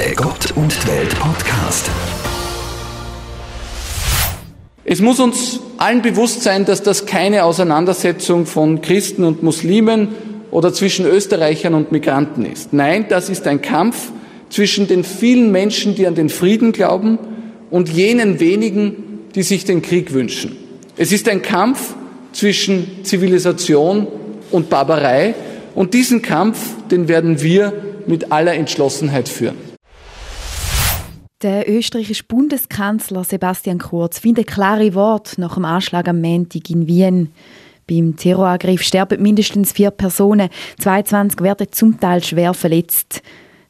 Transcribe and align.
Der 0.00 0.14
Gott 0.14 0.52
und 0.56 0.86
Welt 0.86 1.14
Podcast. 1.18 1.90
Es 4.82 5.02
muss 5.02 5.20
uns 5.20 5.60
allen 5.76 6.00
bewusst 6.00 6.42
sein, 6.42 6.64
dass 6.64 6.82
das 6.82 7.04
keine 7.04 7.44
Auseinandersetzung 7.44 8.46
von 8.46 8.80
Christen 8.80 9.24
und 9.24 9.42
Muslimen 9.42 10.08
oder 10.50 10.72
zwischen 10.72 11.04
Österreichern 11.04 11.74
und 11.74 11.92
Migranten 11.92 12.46
ist. 12.46 12.72
Nein, 12.72 13.08
das 13.10 13.28
ist 13.28 13.46
ein 13.46 13.60
Kampf 13.60 14.10
zwischen 14.48 14.88
den 14.88 15.04
vielen 15.04 15.52
Menschen, 15.52 15.94
die 15.96 16.06
an 16.06 16.14
den 16.14 16.30
Frieden 16.30 16.72
glauben, 16.72 17.18
und 17.70 17.90
jenen 17.90 18.40
wenigen, 18.40 19.20
die 19.34 19.42
sich 19.42 19.66
den 19.66 19.82
Krieg 19.82 20.14
wünschen. 20.14 20.56
Es 20.96 21.12
ist 21.12 21.28
ein 21.28 21.42
Kampf 21.42 21.92
zwischen 22.32 23.04
Zivilisation 23.04 24.06
und 24.50 24.70
Barbarei 24.70 25.34
und 25.74 25.92
diesen 25.92 26.22
Kampf, 26.22 26.58
den 26.90 27.06
werden 27.06 27.42
wir 27.42 27.74
mit 28.06 28.32
aller 28.32 28.54
Entschlossenheit 28.54 29.28
führen. 29.28 29.69
Der 31.42 31.66
österreichische 31.66 32.24
Bundeskanzler 32.24 33.24
Sebastian 33.24 33.78
Kurz 33.78 34.18
findet 34.18 34.46
klare 34.46 34.94
Worte 34.94 35.40
nach 35.40 35.54
dem 35.54 35.64
Anschlag 35.64 36.06
am 36.06 36.20
Montag 36.20 36.68
in 36.68 36.86
Wien. 36.86 37.32
Beim 37.88 38.14
Terrorangriff 38.14 38.82
sterben 38.82 39.22
mindestens 39.22 39.72
vier 39.72 39.90
Personen, 39.90 40.50
22 40.80 41.40
werden 41.40 41.68
zum 41.70 41.98
Teil 41.98 42.22
schwer 42.22 42.52
verletzt. 42.52 43.22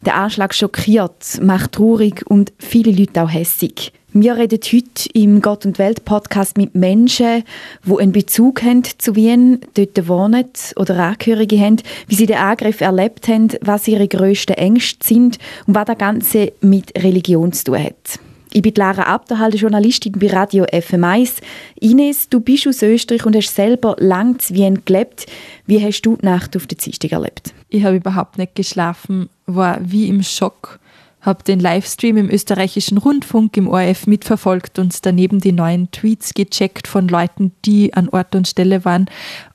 Der 0.04 0.16
Anschlag 0.16 0.52
schockiert, 0.52 1.40
macht 1.42 1.70
traurig 1.70 2.28
und 2.28 2.52
viele 2.58 2.90
Leute 2.90 3.22
auch 3.22 3.32
hässig. 3.32 3.92
Wir 4.12 4.36
reden 4.36 4.58
heute 4.72 5.08
im 5.14 5.40
Gott 5.40 5.64
und 5.64 5.78
Welt 5.78 6.04
Podcast 6.04 6.56
mit 6.56 6.74
Menschen, 6.74 7.44
die 7.84 7.96
einen 7.96 8.10
Bezug 8.10 8.60
haben 8.64 8.82
zu 8.98 9.14
Wien, 9.14 9.60
dort 9.74 10.08
wohnen 10.08 10.46
oder 10.74 10.98
Angehörige 10.98 11.60
haben, 11.60 11.76
wie 12.08 12.16
sie 12.16 12.26
den 12.26 12.38
Angriff 12.38 12.80
erlebt 12.80 13.28
haben, 13.28 13.52
was 13.60 13.86
ihre 13.86 14.08
grössten 14.08 14.54
Ängste 14.54 15.06
sind 15.06 15.38
und 15.68 15.76
was 15.76 15.84
das 15.84 15.98
Ganze 15.98 16.52
mit 16.60 16.92
Religion 17.00 17.52
zu 17.52 17.66
tun 17.66 17.84
hat. 17.84 18.18
Ich 18.52 18.62
bin 18.62 18.74
Lara 18.74 19.04
Abderhalde, 19.04 19.58
Journalistin 19.58 20.14
bei 20.18 20.26
Radio 20.26 20.64
FM1. 20.64 21.34
Ines, 21.78 22.28
du 22.28 22.40
bist 22.40 22.66
aus 22.66 22.82
Österreich 22.82 23.24
und 23.24 23.36
hast 23.36 23.54
selber 23.54 23.94
lang 24.00 24.40
zu 24.40 24.54
Wien 24.54 24.82
gelebt. 24.84 25.26
Wie 25.66 25.80
hast 25.80 26.02
du 26.02 26.16
die 26.16 26.26
Nacht 26.26 26.56
auf 26.56 26.66
der 26.66 26.78
Dienstag 26.78 27.12
erlebt? 27.12 27.54
Ich 27.68 27.84
habe 27.84 27.94
überhaupt 27.94 28.38
nicht 28.38 28.56
geschlafen, 28.56 29.28
war 29.46 29.78
wie 29.80 30.08
im 30.08 30.24
Schock 30.24 30.79
habe 31.20 31.44
den 31.44 31.60
Livestream 31.60 32.16
im 32.16 32.30
österreichischen 32.30 32.98
Rundfunk 32.98 33.56
im 33.56 33.68
ORF 33.68 34.06
mitverfolgt 34.06 34.78
und 34.78 35.04
daneben 35.04 35.40
die 35.40 35.52
neuen 35.52 35.90
Tweets 35.90 36.34
gecheckt 36.34 36.88
von 36.88 37.08
Leuten, 37.08 37.52
die 37.64 37.94
an 37.94 38.08
Ort 38.08 38.34
und 38.34 38.48
Stelle 38.48 38.84
waren. 38.84 39.06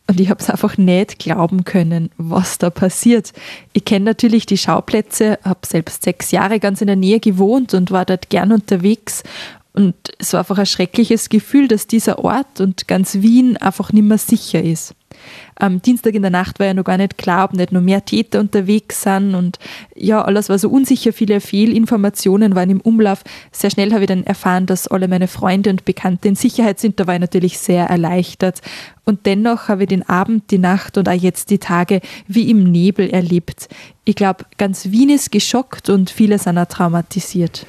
Und 0.08 0.19
ich 0.19 0.30
habe 0.30 0.39
es 0.39 0.49
einfach 0.49 0.77
nicht 0.77 1.17
glauben 1.17 1.66
können, 1.66 2.11
was 2.17 2.59
da 2.59 2.69
passiert. 2.69 3.33
Ich 3.73 3.86
kenne 3.86 4.05
natürlich 4.05 4.45
die 4.45 4.58
Schauplätze, 4.58 5.39
habe 5.43 5.66
selbst 5.66 6.03
sechs 6.03 6.30
Jahre 6.30 6.59
ganz 6.59 6.81
in 6.81 6.88
der 6.88 6.95
Nähe 6.95 7.19
gewohnt 7.19 7.73
und 7.73 7.89
war 7.89 8.05
dort 8.05 8.30
gern 8.30 8.52
unterwegs. 8.52 9.23
Und 9.73 9.95
es 10.19 10.33
war 10.33 10.41
einfach 10.41 10.59
ein 10.59 10.67
schreckliches 10.67 11.30
Gefühl, 11.30 11.67
dass 11.67 11.88
dieser 11.88 12.19
Ort 12.19 12.61
und 12.61 12.88
ganz 12.88 13.16
Wien 13.16 13.58
einfach 13.58 13.91
nicht 13.91 14.05
mehr 14.05 14.19
sicher 14.19 14.61
ist. 14.61 14.93
Am 15.55 15.81
Dienstag 15.81 16.16
in 16.16 16.21
der 16.21 16.31
Nacht 16.31 16.59
war 16.59 16.67
ja 16.67 16.73
noch 16.73 16.83
gar 16.83 16.97
nicht 16.97 17.17
klar, 17.17 17.45
ob 17.45 17.53
nicht 17.53 17.71
noch 17.71 17.81
mehr 17.81 18.03
Täter 18.03 18.39
unterwegs 18.39 19.03
sind 19.03 19.35
und 19.35 19.58
ja, 19.95 20.21
alles 20.21 20.49
war 20.49 20.59
so 20.59 20.69
unsicher, 20.69 21.13
viele 21.13 21.39
Fehlinformationen 21.39 22.55
waren 22.55 22.69
im 22.69 22.81
Umlauf. 22.81 23.23
Sehr 23.52 23.69
schnell 23.69 23.93
habe 23.93 24.03
ich 24.03 24.08
dann 24.08 24.25
erfahren, 24.25 24.66
dass 24.66 24.88
alle 24.88 25.08
meine 25.08 25.27
Freunde 25.27 25.69
und 25.69 25.86
Bekannte 25.86 26.27
in 26.27 26.36
Sicherheit 26.36 26.80
sind. 26.80 26.99
Da 26.99 27.08
war 27.08 27.16
ich 27.16 27.21
natürlich 27.21 27.58
sehr 27.58 27.86
erleichtert. 27.86 28.61
Und 29.05 29.25
dennoch 29.25 29.69
habe 29.69 29.83
ich 29.83 29.89
den 29.89 30.08
Abend, 30.08 30.52
die 30.52 30.58
Nacht 30.58 30.97
und 30.97 31.08
auch 31.08 31.13
jetzt 31.13 31.49
die 31.52 31.59
Tage 31.59 32.02
wie 32.27 32.49
im 32.49 32.63
Nebel 32.63 33.09
erlebt. 33.09 33.69
Ich 34.03 34.16
glaube, 34.16 34.45
ganz 34.58 34.91
Wien 34.91 35.09
ist 35.09 35.31
geschockt 35.31 35.89
und 35.89 36.09
viele 36.09 36.39
sind 36.39 36.58
auch 36.58 36.66
traumatisiert. 36.66 37.66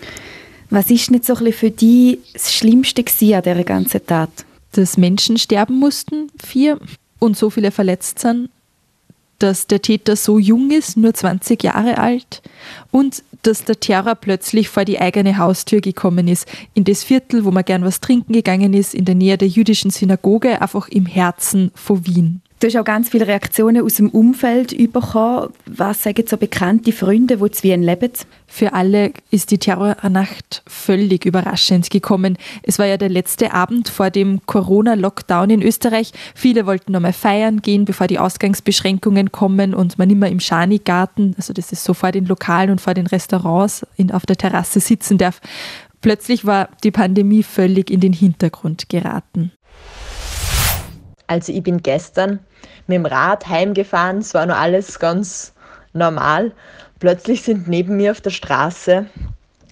Was 0.71 0.91
ist 0.91 1.11
nicht 1.11 1.25
so 1.25 1.35
ein 1.37 1.53
für 1.53 1.71
dich 1.71 2.19
das 2.33 2.53
Schlimmste 2.53 3.03
an 3.03 3.43
dieser 3.43 3.65
ganzen 3.65 4.05
Tat? 4.05 4.31
Dass 4.73 4.97
Menschen 4.97 5.39
sterben 5.39 5.79
mussten, 5.79 6.29
vier, 6.45 6.81
und 7.19 7.37
so 7.37 7.51
viele 7.51 7.71
verletzt 7.71 8.19
sind, 8.19 8.51
dass 9.39 9.67
der 9.67 9.83
Täter 9.83 10.17
so 10.17 10.39
jung 10.39 10.71
ist, 10.71 10.97
nur 10.97 11.13
20 11.13 11.63
Jahre 11.63 11.99
alt, 11.99 12.43
und 12.91 13.23
dass 13.43 13.65
der 13.65 13.79
Terror 13.79 14.15
plötzlich 14.15 14.69
vor 14.69 14.85
die 14.85 14.99
eigene 14.99 15.39
Haustür 15.39 15.81
gekommen 15.81 16.27
ist, 16.27 16.49
in 16.75 16.85
das 16.85 17.05
Viertel, 17.05 17.45
wo 17.45 17.51
man 17.51 17.65
gern 17.65 17.85
was 17.85 18.01
trinken 18.01 18.33
gegangen 18.33 18.73
ist, 18.73 18.95
in 18.95 19.05
der 19.05 19.15
Nähe 19.15 19.37
der 19.39 19.49
jüdischen 19.49 19.91
Synagoge, 19.91 20.61
einfach 20.61 20.89
im 20.89 21.07
Herzen 21.07 21.71
von 21.75 22.07
Wien. 22.07 22.43
Du 22.59 22.67
hast 22.67 22.77
auch 22.77 22.85
ganz 22.85 23.11
viele 23.11 23.27
Reaktionen 23.27 23.85
aus 23.85 23.97
dem 23.97 24.09
Umfeld 24.09 24.71
bekommen. 24.91 25.53
Was 25.67 26.03
sagen 26.03 26.25
so 26.27 26.39
bekannte 26.39 26.91
Freunde, 26.91 27.37
die 27.37 27.51
zu 27.51 27.63
Wien 27.65 27.83
leben? 27.83 28.13
Für 28.47 28.73
alle 28.73 29.13
ist 29.31 29.51
die 29.51 29.59
Terrornacht 29.59 30.63
völlig 30.67 31.27
überraschend 31.27 31.91
gekommen. 31.91 32.39
Es 32.63 32.79
war 32.79 32.87
ja 32.87 32.97
der 32.97 33.11
letzte 33.11 33.53
Abend 33.53 33.91
vor 33.91 34.09
dem 34.09 34.41
Corona-Lockdown 34.47 35.51
in 35.51 35.63
Österreich. 35.63 36.13
Viele 36.35 36.65
wollten 36.65 36.93
nochmal 36.93 37.13
feiern 37.13 37.61
gehen, 37.61 37.85
bevor 37.85 38.07
die 38.07 38.19
Ausgangsbeschränkungen 38.19 39.33
kommen 39.33 39.75
und 39.75 39.99
man 39.99 40.09
immer 40.09 40.31
im 40.31 40.41
Schani-Garten, 40.41 41.35
also 41.37 41.53
das 41.53 41.73
ist 41.73 41.85
so 41.85 41.93
vor 41.93 42.11
den 42.11 42.25
Lokalen 42.25 42.71
und 42.71 42.81
vor 42.81 42.95
den 42.95 43.07
Restaurants 43.07 43.85
in, 43.99 44.11
auf 44.11 44.25
der 44.25 44.37
Terrasse 44.37 44.81
sitzen 44.81 45.19
darf. 45.19 45.43
Plötzlich 46.01 46.47
war 46.47 46.71
die 46.85 46.91
Pandemie 46.91 47.43
völlig 47.43 47.91
in 47.91 48.01
den 48.01 48.15
Hintergrund 48.15 48.89
geraten. 48.89 49.53
Also 51.27 51.53
ich 51.53 51.63
bin 51.63 51.83
gestern 51.83 52.41
mit 52.87 52.97
dem 52.97 53.07
Rad 53.07 53.49
heimgefahren, 53.49 54.19
es 54.19 54.35
war 54.35 54.47
noch 54.47 54.57
alles 54.57 54.99
ganz 54.99 55.53
normal. 55.93 56.53
Plötzlich 56.99 57.43
sind 57.43 57.69
neben 57.69 57.97
mir 57.97 58.13
auf 58.13 58.21
der 58.21 58.31
Straße 58.31 59.07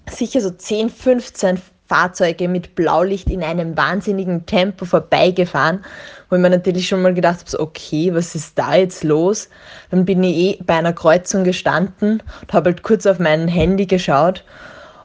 sicher 0.09 0.41
so 0.41 0.51
10, 0.51 0.89
15 0.89 1.59
Fahrzeuge 1.87 2.47
mit 2.47 2.75
Blaulicht 2.75 3.29
in 3.29 3.43
einem 3.43 3.77
wahnsinnigen 3.77 4.45
Tempo 4.45 4.85
vorbeigefahren, 4.85 5.83
wo 6.29 6.35
ich 6.35 6.41
mir 6.41 6.49
natürlich 6.49 6.87
schon 6.87 7.01
mal 7.01 7.13
gedacht 7.13 7.45
habe, 7.47 7.63
okay, 7.63 8.13
was 8.13 8.33
ist 8.33 8.57
da 8.57 8.75
jetzt 8.75 9.03
los? 9.03 9.49
Dann 9.91 10.05
bin 10.05 10.23
ich 10.23 10.35
eh 10.35 10.63
bei 10.63 10.75
einer 10.75 10.93
Kreuzung 10.93 11.43
gestanden 11.43 12.23
und 12.41 12.53
habe 12.53 12.71
halt 12.71 12.81
kurz 12.81 13.05
auf 13.05 13.19
mein 13.19 13.47
Handy 13.47 13.85
geschaut 13.85 14.43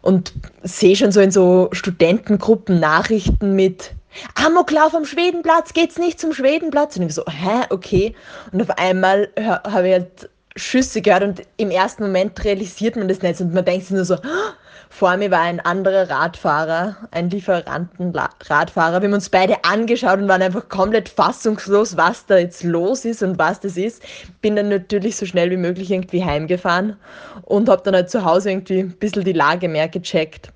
und 0.00 0.32
sehe 0.62 0.96
schon 0.96 1.12
so 1.12 1.20
in 1.20 1.30
so 1.30 1.68
Studentengruppen 1.72 2.80
Nachrichten 2.80 3.54
mit 3.54 3.92
Amoklauf 4.34 4.94
am 4.94 5.04
Schwedenplatz, 5.04 5.72
geht's 5.72 5.98
nicht 5.98 6.20
zum 6.20 6.32
Schwedenplatz? 6.32 6.96
Und 6.96 7.04
ich 7.04 7.14
so, 7.14 7.24
hä, 7.26 7.66
okay. 7.70 8.14
Und 8.52 8.62
auf 8.62 8.70
einmal 8.78 9.28
habe 9.38 9.88
ich 9.88 9.94
halt 9.94 10.30
Schüsse 10.56 11.00
gehört 11.00 11.22
und 11.22 11.42
im 11.56 11.70
ersten 11.70 12.02
Moment 12.02 12.42
realisiert 12.44 12.96
man 12.96 13.08
das 13.08 13.22
nicht 13.22 13.40
und 13.40 13.54
man 13.54 13.64
denkt 13.64 13.86
sich 13.86 13.94
nur 13.94 14.04
so, 14.04 14.16
vor 14.92 15.16
mir 15.16 15.30
war 15.30 15.42
ein 15.42 15.60
anderer 15.60 16.10
Radfahrer, 16.10 16.96
ein 17.12 17.30
Lieferantenradfahrer. 17.30 19.00
Wir 19.00 19.06
haben 19.08 19.14
uns 19.14 19.28
beide 19.28 19.64
angeschaut 19.64 20.18
und 20.18 20.28
waren 20.28 20.42
einfach 20.42 20.68
komplett 20.68 21.08
fassungslos, 21.08 21.96
was 21.96 22.26
da 22.26 22.38
jetzt 22.38 22.64
los 22.64 23.04
ist 23.04 23.22
und 23.22 23.38
was 23.38 23.60
das 23.60 23.76
ist. 23.76 24.02
Bin 24.42 24.56
dann 24.56 24.68
natürlich 24.68 25.14
so 25.16 25.26
schnell 25.26 25.50
wie 25.52 25.56
möglich 25.56 25.92
irgendwie 25.92 26.24
heimgefahren 26.24 26.96
und 27.42 27.68
habe 27.68 27.82
dann 27.84 27.94
halt 27.94 28.10
zu 28.10 28.24
Hause 28.24 28.50
irgendwie 28.50 28.80
ein 28.80 28.90
bisschen 28.90 29.22
die 29.22 29.32
Lage 29.32 29.68
mehr 29.68 29.88
gecheckt. 29.88 30.52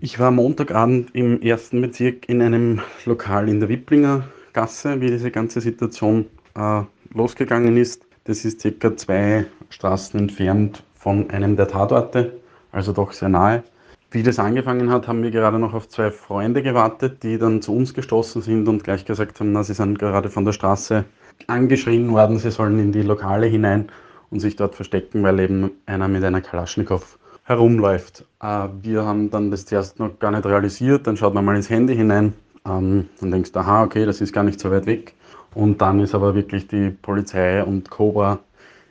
Ich 0.00 0.20
war 0.20 0.30
Montagabend 0.30 1.12
im 1.12 1.42
ersten 1.42 1.80
Bezirk 1.80 2.28
in 2.28 2.40
einem 2.40 2.80
Lokal 3.04 3.48
in 3.48 3.58
der 3.58 3.68
Wipplinger 3.68 4.22
Gasse, 4.52 5.00
wie 5.00 5.08
diese 5.08 5.32
ganze 5.32 5.60
Situation 5.60 6.26
äh, 6.54 6.82
losgegangen 7.12 7.76
ist. 7.76 8.06
Das 8.22 8.44
ist 8.44 8.60
circa 8.60 8.96
zwei 8.96 9.46
Straßen 9.70 10.20
entfernt 10.20 10.84
von 10.94 11.28
einem 11.30 11.56
der 11.56 11.66
Tatorte, 11.66 12.38
also 12.70 12.92
doch 12.92 13.10
sehr 13.10 13.28
nahe. 13.28 13.64
Wie 14.12 14.22
das 14.22 14.38
angefangen 14.38 14.88
hat, 14.88 15.08
haben 15.08 15.24
wir 15.24 15.32
gerade 15.32 15.58
noch 15.58 15.74
auf 15.74 15.88
zwei 15.88 16.12
Freunde 16.12 16.62
gewartet, 16.62 17.24
die 17.24 17.36
dann 17.36 17.60
zu 17.60 17.74
uns 17.74 17.92
gestoßen 17.92 18.40
sind 18.40 18.68
und 18.68 18.84
gleich 18.84 19.04
gesagt 19.04 19.40
haben, 19.40 19.50
na, 19.50 19.64
sie 19.64 19.74
sind 19.74 19.98
gerade 19.98 20.30
von 20.30 20.44
der 20.44 20.52
Straße 20.52 21.06
angeschrien 21.48 22.12
worden, 22.12 22.38
sie 22.38 22.52
sollen 22.52 22.78
in 22.78 22.92
die 22.92 23.02
Lokale 23.02 23.46
hinein 23.46 23.88
und 24.30 24.38
sich 24.38 24.54
dort 24.54 24.76
verstecken, 24.76 25.24
weil 25.24 25.40
eben 25.40 25.72
einer 25.86 26.06
mit 26.06 26.22
einer 26.22 26.40
Kalaschnikow 26.40 27.18
herumläuft. 27.48 28.26
Äh, 28.42 28.68
wir 28.82 29.04
haben 29.04 29.30
dann 29.30 29.50
das 29.50 29.64
zuerst 29.64 29.98
noch 29.98 30.18
gar 30.18 30.30
nicht 30.30 30.44
realisiert, 30.44 31.06
dann 31.06 31.16
schaut 31.16 31.32
man 31.32 31.44
mal 31.44 31.56
ins 31.56 31.70
Handy 31.70 31.96
hinein 31.96 32.34
ähm, 32.66 33.08
und 33.20 33.30
denkst, 33.30 33.50
aha, 33.54 33.84
okay, 33.84 34.04
das 34.04 34.20
ist 34.20 34.34
gar 34.34 34.44
nicht 34.44 34.60
so 34.60 34.70
weit 34.70 34.84
weg. 34.84 35.14
Und 35.54 35.80
dann 35.80 35.98
ist 36.00 36.14
aber 36.14 36.34
wirklich 36.34 36.68
die 36.68 36.90
Polizei 36.90 37.64
und 37.64 37.88
Cobra 37.88 38.38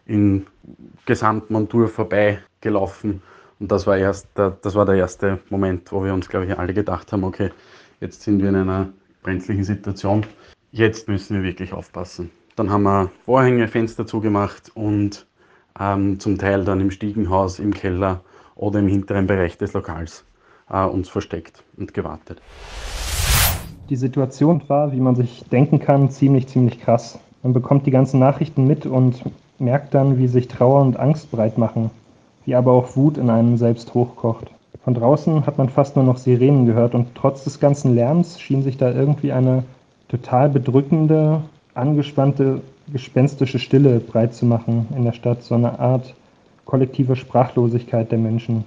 in 0.07 0.48
Gesamtmontur 1.06 1.88
vorbeigelaufen. 1.88 3.21
Und 3.59 3.71
das 3.71 3.86
war, 3.86 3.98
erst 3.98 4.27
der, 4.36 4.57
das 4.62 4.74
war 4.74 4.86
der 4.86 4.95
erste 4.95 5.39
Moment, 5.50 5.92
wo 5.92 6.04
wir 6.04 6.13
uns, 6.13 6.27
glaube 6.27 6.48
ich, 6.48 6.57
alle 6.57 6.74
gedacht 6.74 7.12
haben, 7.12 7.24
okay, 7.24 7.51
jetzt 8.01 8.24
sind 8.24 8.42
wir 8.42 8.50
in 8.50 8.56
einer 8.56 8.89
brenzlichen 9.21 9.63
Situation. 9.63 10.25
Jetzt 10.71 11.07
müssen 11.07 11.38
wir 11.38 11.44
wirklich 11.44 11.74
aufpassen. 11.74 12.31
Dann 12.56 12.71
haben 12.71 12.83
wir 12.83 13.12
Vorhänge, 13.25 13.68
Fenster 13.68 14.07
zugemacht 14.07 14.71
und 14.74 15.27
ähm, 15.80 16.19
zum 16.19 16.39
Teil 16.39 16.65
dann 16.65 16.81
im 16.81 16.89
Stiegenhaus, 16.89 17.59
im 17.59 17.71
Keller 17.71 18.21
oder 18.57 18.80
im 18.80 18.88
hinteren 18.88 19.27
Bereich 19.27 19.57
des 19.57 19.74
Lokals 19.74 20.25
äh, 20.69 20.83
uns 20.86 21.09
versteckt 21.09 21.63
und 21.77 21.94
gewartet. 21.94 22.42
Die 23.89 23.95
Situation 23.95 24.62
war, 24.68 24.92
wie 24.92 25.00
man 25.00 25.15
sich 25.15 25.45
denken 25.50 25.80
kann, 25.80 26.09
ziemlich, 26.09 26.48
ziemlich 26.48 26.81
krass. 26.81 27.19
Man 27.44 27.54
bekommt 27.54 27.86
die 27.86 27.92
ganzen 27.92 28.19
Nachrichten 28.19 28.68
mit 28.68 28.86
und 28.86 29.24
merkt 29.59 29.94
dann, 29.94 30.18
wie 30.18 30.27
sich 30.27 30.48
Trauer 30.48 30.81
und 30.81 31.00
Angst 31.00 31.31
breit 31.31 31.57
machen. 31.57 31.89
die 32.45 32.56
aber 32.56 32.71
auch 32.71 32.95
Wut 32.95 33.18
in 33.18 33.30
einem 33.30 33.57
selbst 33.57 33.94
hochkocht. 33.94 34.48
Von 34.86 34.94
draußen 34.94 35.45
hat 35.45 35.57
man 35.57 35.68
fast 35.68 35.98
nur 35.98 36.06
noch 36.06 36.15
Sirenen 36.15 36.65
gehört 36.65 36.95
und 36.95 37.13
trotz 37.13 37.44
des 37.44 37.59
ganzen 37.59 37.94
Lärms 37.94 38.39
schien 38.39 38.63
sich 38.63 38.77
da 38.77 38.89
irgendwie 38.89 39.33
eine 39.33 39.65
total 40.07 40.48
bedrückende, 40.48 41.42
angespannte, 41.74 42.62
gespenstische 42.92 43.59
Stille 43.59 44.00
breit 44.00 44.33
zu 44.33 44.45
machen 44.45 44.88
in 44.95 45.04
der 45.04 45.12
Stadt, 45.12 45.44
so 45.44 45.56
eine 45.56 45.77
Art 45.77 46.15
kollektive 46.68 47.16
Sprachlosigkeit 47.16 48.12
der 48.12 48.19
Menschen. 48.19 48.66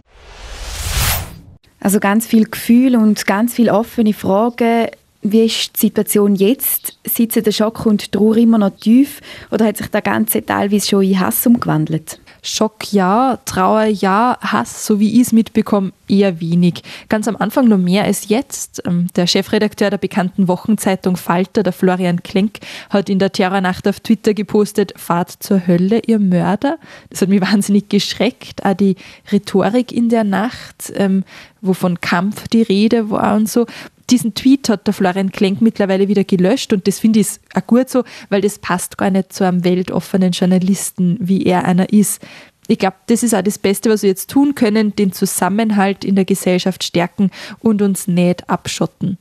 Also 1.78 2.00
ganz 2.00 2.26
viel 2.26 2.44
Gefühl 2.44 2.96
und 2.96 3.26
ganz 3.26 3.54
viel 3.54 3.70
offene 3.70 4.12
Fragen. 4.12 4.88
Wie 5.22 5.44
ist 5.44 5.76
die 5.76 5.86
Situation 5.86 6.34
jetzt? 6.34 6.98
Sitzen 7.06 7.44
der 7.44 7.52
Schock 7.52 7.86
und 7.86 8.04
die 8.04 8.10
Trauer 8.10 8.36
immer 8.36 8.58
noch 8.58 8.70
tief 8.70 9.20
oder 9.50 9.66
hat 9.66 9.76
sich 9.76 9.88
der 9.88 10.02
ganze 10.02 10.44
teilweise 10.44 10.88
schon 10.88 11.02
in 11.02 11.20
Hass 11.20 11.46
umgewandelt? 11.46 12.18
Schock 12.42 12.92
ja, 12.92 13.38
Trauer 13.44 13.84
ja, 13.84 14.38
Hass, 14.40 14.86
so 14.86 15.00
wie 15.00 15.14
ich 15.14 15.26
es 15.26 15.32
mitbekomme, 15.32 15.92
eher 16.08 16.40
wenig. 16.40 16.82
Ganz 17.08 17.28
am 17.28 17.36
Anfang 17.36 17.68
noch 17.68 17.78
mehr 17.78 18.04
als 18.04 18.28
jetzt. 18.28 18.82
Ähm, 18.86 19.08
der 19.16 19.26
Chefredakteur 19.26 19.90
der 19.90 19.98
bekannten 19.98 20.48
Wochenzeitung 20.48 21.16
Falter, 21.16 21.62
der 21.62 21.72
Florian 21.72 22.22
Klenk, 22.22 22.58
hat 22.88 23.08
in 23.08 23.18
der 23.18 23.32
Terrornacht 23.32 23.86
auf 23.86 24.00
Twitter 24.00 24.34
gepostet, 24.34 24.94
fahrt 24.96 25.30
zur 25.30 25.66
Hölle, 25.66 26.02
ihr 26.06 26.18
Mörder. 26.18 26.78
Das 27.10 27.22
hat 27.22 27.28
mich 27.28 27.40
wahnsinnig 27.52 27.88
geschreckt. 27.88 28.64
Auch 28.64 28.74
die 28.74 28.96
Rhetorik 29.30 29.92
in 29.92 30.08
der 30.08 30.24
Nacht, 30.24 30.92
ähm, 30.94 31.24
wo 31.60 31.74
von 31.74 32.00
Kampf 32.00 32.48
die 32.48 32.62
Rede 32.62 33.10
war 33.10 33.36
und 33.36 33.48
so 33.48 33.66
diesen 34.10 34.34
Tweet 34.34 34.68
hat 34.68 34.86
der 34.86 34.94
Florian 34.94 35.32
Klenk 35.32 35.60
mittlerweile 35.60 36.08
wieder 36.08 36.24
gelöscht 36.24 36.72
und 36.72 36.86
das 36.86 36.98
finde 36.98 37.20
ich 37.20 37.28
auch 37.54 37.66
gut 37.66 37.88
so, 37.88 38.04
weil 38.28 38.40
das 38.40 38.58
passt 38.58 38.98
gar 38.98 39.10
nicht 39.10 39.32
zu 39.32 39.44
einem 39.46 39.64
weltoffenen 39.64 40.32
Journalisten, 40.32 41.16
wie 41.20 41.44
er 41.44 41.64
einer 41.64 41.92
ist. 41.92 42.20
Ich 42.66 42.78
glaube, 42.78 42.96
das 43.06 43.22
ist 43.22 43.34
auch 43.34 43.42
das 43.42 43.58
Beste, 43.58 43.90
was 43.90 44.02
wir 44.02 44.10
jetzt 44.10 44.30
tun 44.30 44.54
können, 44.54 44.94
den 44.94 45.12
Zusammenhalt 45.12 46.04
in 46.04 46.14
der 46.14 46.24
Gesellschaft 46.24 46.84
stärken 46.84 47.30
und 47.58 47.82
uns 47.82 48.06
nicht 48.06 48.48
abschotten. 48.48 49.18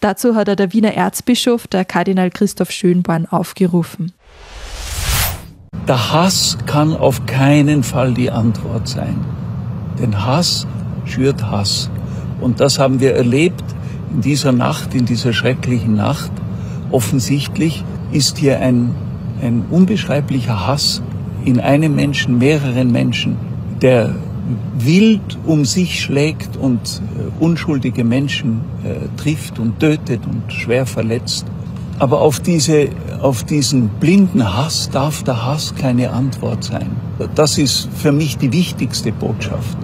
Dazu 0.00 0.36
hat 0.36 0.48
er 0.48 0.56
der 0.56 0.72
Wiener 0.72 0.94
Erzbischof, 0.94 1.66
der 1.66 1.84
Kardinal 1.84 2.30
Christoph 2.30 2.70
Schönborn, 2.70 3.26
aufgerufen. 3.26 4.12
Der 5.88 6.12
Hass 6.12 6.56
kann 6.66 6.96
auf 6.96 7.26
keinen 7.26 7.82
Fall 7.82 8.14
die 8.14 8.30
Antwort 8.30 8.86
sein. 8.88 9.24
Denn 9.98 10.24
Hass 10.24 10.66
schürt 11.04 11.42
Hass. 11.42 11.90
Und 12.40 12.60
das 12.60 12.78
haben 12.78 13.00
wir 13.00 13.14
erlebt 13.14 13.64
in 14.14 14.20
dieser 14.20 14.52
Nacht, 14.52 14.94
in 14.94 15.06
dieser 15.06 15.32
schrecklichen 15.32 15.96
Nacht. 15.96 16.30
Offensichtlich 16.90 17.84
ist 18.12 18.38
hier 18.38 18.60
ein, 18.60 18.94
ein 19.42 19.64
unbeschreiblicher 19.70 20.66
Hass 20.66 21.02
in 21.44 21.60
einem 21.60 21.94
Menschen, 21.94 22.38
mehreren 22.38 22.92
Menschen, 22.92 23.36
der 23.82 24.14
wild 24.78 25.38
um 25.46 25.64
sich 25.64 26.00
schlägt 26.00 26.56
und 26.56 26.80
äh, 26.80 27.42
unschuldige 27.42 28.04
Menschen 28.04 28.60
äh, 28.84 29.08
trifft 29.16 29.58
und 29.58 29.80
tötet 29.80 30.20
und 30.26 30.52
schwer 30.52 30.86
verletzt. 30.86 31.46
Aber 31.98 32.20
auf, 32.20 32.40
diese, 32.40 32.88
auf 33.20 33.44
diesen 33.44 33.88
blinden 33.88 34.44
Hass 34.56 34.90
darf 34.90 35.22
der 35.22 35.46
Hass 35.46 35.74
keine 35.74 36.10
Antwort 36.10 36.64
sein. 36.64 36.90
Das 37.34 37.56
ist 37.56 37.88
für 37.96 38.12
mich 38.12 38.36
die 38.36 38.52
wichtigste 38.52 39.12
Botschaft. 39.12 39.78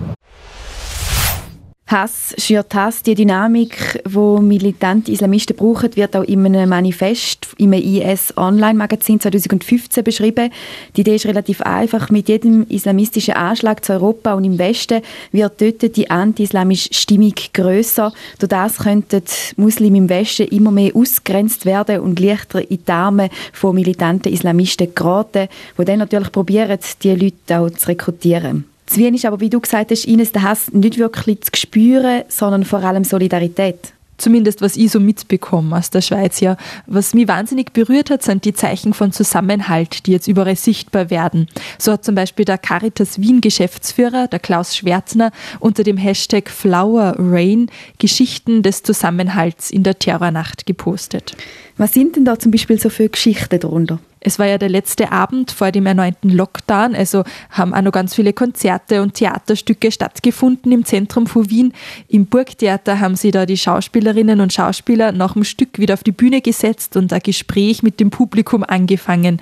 Hass 1.90 2.36
schürt 2.38 2.72
Hass. 2.72 3.02
Die 3.02 3.16
Dynamik, 3.16 4.00
wo 4.08 4.38
militante 4.38 5.10
Islamisten 5.10 5.56
brauchen, 5.56 5.96
wird 5.96 6.14
auch 6.14 6.22
in 6.22 6.46
einem 6.46 6.68
Manifest 6.68 7.48
im 7.58 7.72
IS-Online-Magazin 7.72 9.18
2015 9.18 10.04
beschrieben. 10.04 10.52
Die 10.94 11.00
Idee 11.00 11.16
ist 11.16 11.26
relativ 11.26 11.62
einfach. 11.62 12.08
Mit 12.10 12.28
jedem 12.28 12.64
islamistischen 12.68 13.34
Anschlag 13.34 13.84
zu 13.84 13.94
Europa 13.94 14.34
und 14.34 14.44
im 14.44 14.60
Westen 14.60 15.02
wird 15.32 15.60
dort 15.60 15.96
die 15.96 16.08
anti-islamische 16.08 16.94
Stimmung 16.94 17.34
grösser. 17.52 18.12
Durch 18.38 18.50
das 18.50 18.78
könnten 18.78 19.24
Muslime 19.56 19.98
im 19.98 20.08
Westen 20.08 20.46
immer 20.46 20.70
mehr 20.70 20.94
ausgrenzt 20.94 21.66
werden 21.66 22.00
und 22.00 22.20
leichter 22.20 22.60
in 22.70 22.84
die 22.86 22.92
Arme 22.92 23.30
von 23.52 23.74
militanten 23.74 24.32
Islamisten 24.32 24.94
geraten, 24.94 25.48
die 25.76 25.84
dann 25.84 25.98
natürlich 25.98 26.30
probieren, 26.30 26.78
die 27.02 27.14
Leute 27.16 27.58
auch 27.58 27.70
zu 27.70 27.88
rekrutieren. 27.88 28.69
Zu 28.90 28.98
Wien 28.98 29.14
ist 29.14 29.24
aber, 29.24 29.38
wie 29.38 29.50
du 29.50 29.60
gesagt 29.60 29.92
hast, 29.92 30.04
Ines, 30.04 30.32
der 30.32 30.42
Hass 30.42 30.72
nicht 30.72 30.98
wirklich 30.98 31.42
zu 31.42 31.52
spüren, 31.54 32.24
sondern 32.26 32.64
vor 32.64 32.80
allem 32.80 33.04
Solidarität 33.04 33.92
zumindest 34.18 34.60
was 34.60 34.76
ich 34.76 34.90
so 34.90 35.00
mitbekomme 35.00 35.74
aus 35.74 35.88
der 35.88 36.02
Schweiz 36.02 36.40
ja. 36.40 36.58
Was 36.86 37.14
mich 37.14 37.26
wahnsinnig 37.26 37.72
berührt 37.72 38.10
hat, 38.10 38.22
sind 38.22 38.44
die 38.44 38.52
Zeichen 38.52 38.92
von 38.92 39.12
Zusammenhalt, 39.12 40.06
die 40.06 40.12
jetzt 40.12 40.28
überall 40.28 40.56
sichtbar 40.56 41.08
werden. 41.08 41.46
So 41.78 41.92
hat 41.92 42.04
zum 42.04 42.16
Beispiel 42.16 42.44
der 42.44 42.58
Caritas 42.58 43.18
Wien 43.18 43.40
Geschäftsführer, 43.40 44.28
der 44.28 44.38
Klaus 44.38 44.76
Schwärzner, 44.76 45.32
unter 45.58 45.84
dem 45.84 45.96
Hashtag 45.96 46.50
Flower 46.50 47.14
Rain 47.18 47.70
Geschichten 47.98 48.62
des 48.62 48.82
Zusammenhalts 48.82 49.70
in 49.70 49.84
der 49.84 49.98
Terrornacht 49.98 50.66
gepostet. 50.66 51.34
Was 51.78 51.94
sind 51.94 52.16
denn 52.16 52.26
da 52.26 52.38
zum 52.38 52.52
Beispiel 52.52 52.78
so 52.78 52.90
viele 52.90 53.08
Geschichten 53.08 53.58
darunter? 53.58 54.00
Es 54.20 54.38
war 54.38 54.46
ja 54.46 54.58
der 54.58 54.68
letzte 54.68 55.12
Abend 55.12 55.50
vor 55.50 55.72
dem 55.72 55.86
erneuten 55.86 56.28
Lockdown, 56.28 56.94
also 56.94 57.24
haben 57.48 57.72
auch 57.72 57.80
noch 57.80 57.92
ganz 57.92 58.14
viele 58.14 58.34
Konzerte 58.34 59.00
und 59.00 59.14
Theaterstücke 59.14 59.90
stattgefunden 59.90 60.70
im 60.72 60.84
Zentrum 60.84 61.26
von 61.26 61.48
Wien. 61.48 61.72
Im 62.06 62.26
Burgtheater 62.26 63.00
haben 63.00 63.16
sie 63.16 63.30
da 63.30 63.46
die 63.46 63.56
Schauspielerinnen 63.56 64.40
und 64.40 64.52
Schauspieler 64.52 65.12
nach 65.12 65.32
dem 65.32 65.44
Stück 65.44 65.78
wieder 65.78 65.94
auf 65.94 66.04
die 66.04 66.12
Bühne 66.12 66.42
gesetzt 66.42 66.96
und 66.96 67.12
ein 67.12 67.20
Gespräch 67.20 67.82
mit 67.82 67.98
dem 67.98 68.10
Publikum 68.10 68.62
angefangen. 68.62 69.40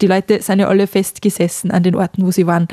Die 0.00 0.06
Leute 0.06 0.40
sind 0.40 0.60
ja 0.60 0.68
alle 0.68 0.86
festgesessen 0.86 1.70
an 1.72 1.82
den 1.82 1.96
Orten, 1.96 2.24
wo 2.24 2.30
sie 2.30 2.46
waren. 2.46 2.68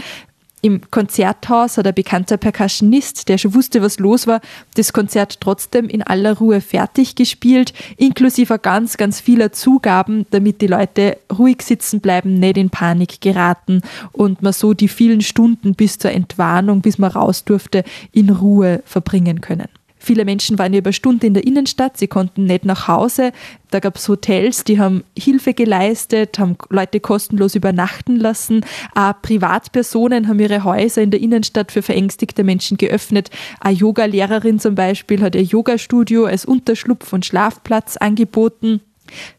Im 0.62 0.82
Konzerthaus 0.90 1.78
hat 1.78 1.86
ein 1.86 1.94
bekannter 1.94 2.38
Percussionist, 2.38 3.30
der 3.30 3.38
schon 3.38 3.54
wusste, 3.54 3.84
was 3.84 4.00
los 4.00 4.26
war, 4.26 4.42
das 4.76 4.92
Konzert 4.92 5.40
trotzdem 5.40 5.88
in 5.88 6.02
aller 6.02 6.38
Ruhe 6.38 6.62
fertig 6.62 7.14
gespielt, 7.14 7.74
inklusive 7.96 8.58
ganz, 8.58 8.98
ganz 8.98 9.20
vieler 9.20 9.52
Zugaben, 9.52 10.26
damit 10.32 10.62
die 10.62 10.68
Leute 10.68 11.18
ruhig 11.32 11.62
sitzen 11.62 12.02
bleiben, 12.02 12.40
nicht 12.40 12.58
in 12.58 12.72
Panik 12.72 13.22
geraten 13.22 13.82
und 14.14 14.42
man 14.42 14.52
so 14.52 14.74
die 14.74 14.88
vielen 14.88 15.22
Stunden 15.22 15.76
bis 15.76 16.00
zur 16.00 16.12
Entwarnung, 16.12 16.82
bis 16.82 16.98
man 16.98 17.12
raus 17.12 17.44
durfte, 17.44 17.84
in 18.12 18.32
Ruhe 18.32 18.82
verbringen 18.84 19.42
können. 19.42 19.68
Viele 20.08 20.24
Menschen 20.24 20.58
waren 20.58 20.74
über 20.74 20.94
Stunden 20.94 21.26
in 21.26 21.34
der 21.34 21.46
Innenstadt, 21.46 21.98
sie 21.98 22.08
konnten 22.08 22.46
nicht 22.46 22.64
nach 22.64 22.88
Hause. 22.88 23.34
Da 23.72 23.82
gab 23.82 23.98
es 23.98 24.08
Hotels, 24.08 24.64
die 24.64 24.80
haben 24.80 25.04
Hilfe 25.20 25.54
geleistet, 25.54 26.40
haben 26.40 26.56
Leute 26.70 27.02
kostenlos 27.02 27.56
übernachten 27.56 28.16
lassen. 28.16 28.66
Auch 28.96 29.22
Privatpersonen 29.22 30.30
haben 30.30 30.40
ihre 30.40 30.64
Häuser 30.64 31.02
in 31.02 31.12
der 31.12 31.20
Innenstadt 31.20 31.74
für 31.74 31.82
verängstigte 31.82 32.46
Menschen 32.46 32.78
geöffnet. 32.78 33.32
Eine 33.60 33.76
Yogalehrerin 33.76 34.60
zum 34.60 34.76
Beispiel 34.76 35.22
hat 35.22 35.36
ihr 35.36 35.44
Yogastudio 35.44 36.24
als 36.24 36.46
Unterschlupf 36.46 37.12
und 37.12 37.26
Schlafplatz 37.26 37.98
angeboten. 37.98 38.80